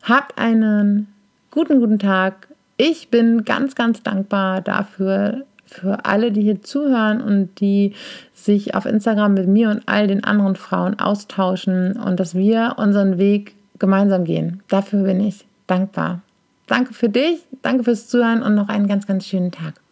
habt 0.01 0.37
einen 0.37 1.07
guten, 1.51 1.79
guten 1.79 1.99
Tag. 1.99 2.49
Ich 2.75 3.09
bin 3.09 3.45
ganz, 3.45 3.75
ganz 3.75 4.03
dankbar 4.03 4.61
dafür, 4.61 5.45
für 5.65 6.05
alle, 6.05 6.31
die 6.31 6.41
hier 6.41 6.61
zuhören 6.61 7.21
und 7.21 7.59
die 7.59 7.93
sich 8.33 8.75
auf 8.75 8.85
Instagram 8.85 9.33
mit 9.33 9.47
mir 9.47 9.69
und 9.69 9.81
all 9.87 10.07
den 10.07 10.23
anderen 10.23 10.55
Frauen 10.55 10.99
austauschen 10.99 11.97
und 11.97 12.19
dass 12.19 12.35
wir 12.35 12.75
unseren 12.77 13.17
Weg 13.17 13.55
gemeinsam 13.79 14.23
gehen. 14.23 14.61
Dafür 14.69 15.03
bin 15.03 15.19
ich 15.19 15.45
dankbar. 15.65 16.21
Danke 16.67 16.93
für 16.93 17.09
dich, 17.09 17.39
danke 17.61 17.83
fürs 17.83 18.07
Zuhören 18.07 18.43
und 18.43 18.55
noch 18.55 18.69
einen 18.69 18.87
ganz, 18.87 19.07
ganz 19.07 19.25
schönen 19.25 19.51
Tag. 19.51 19.82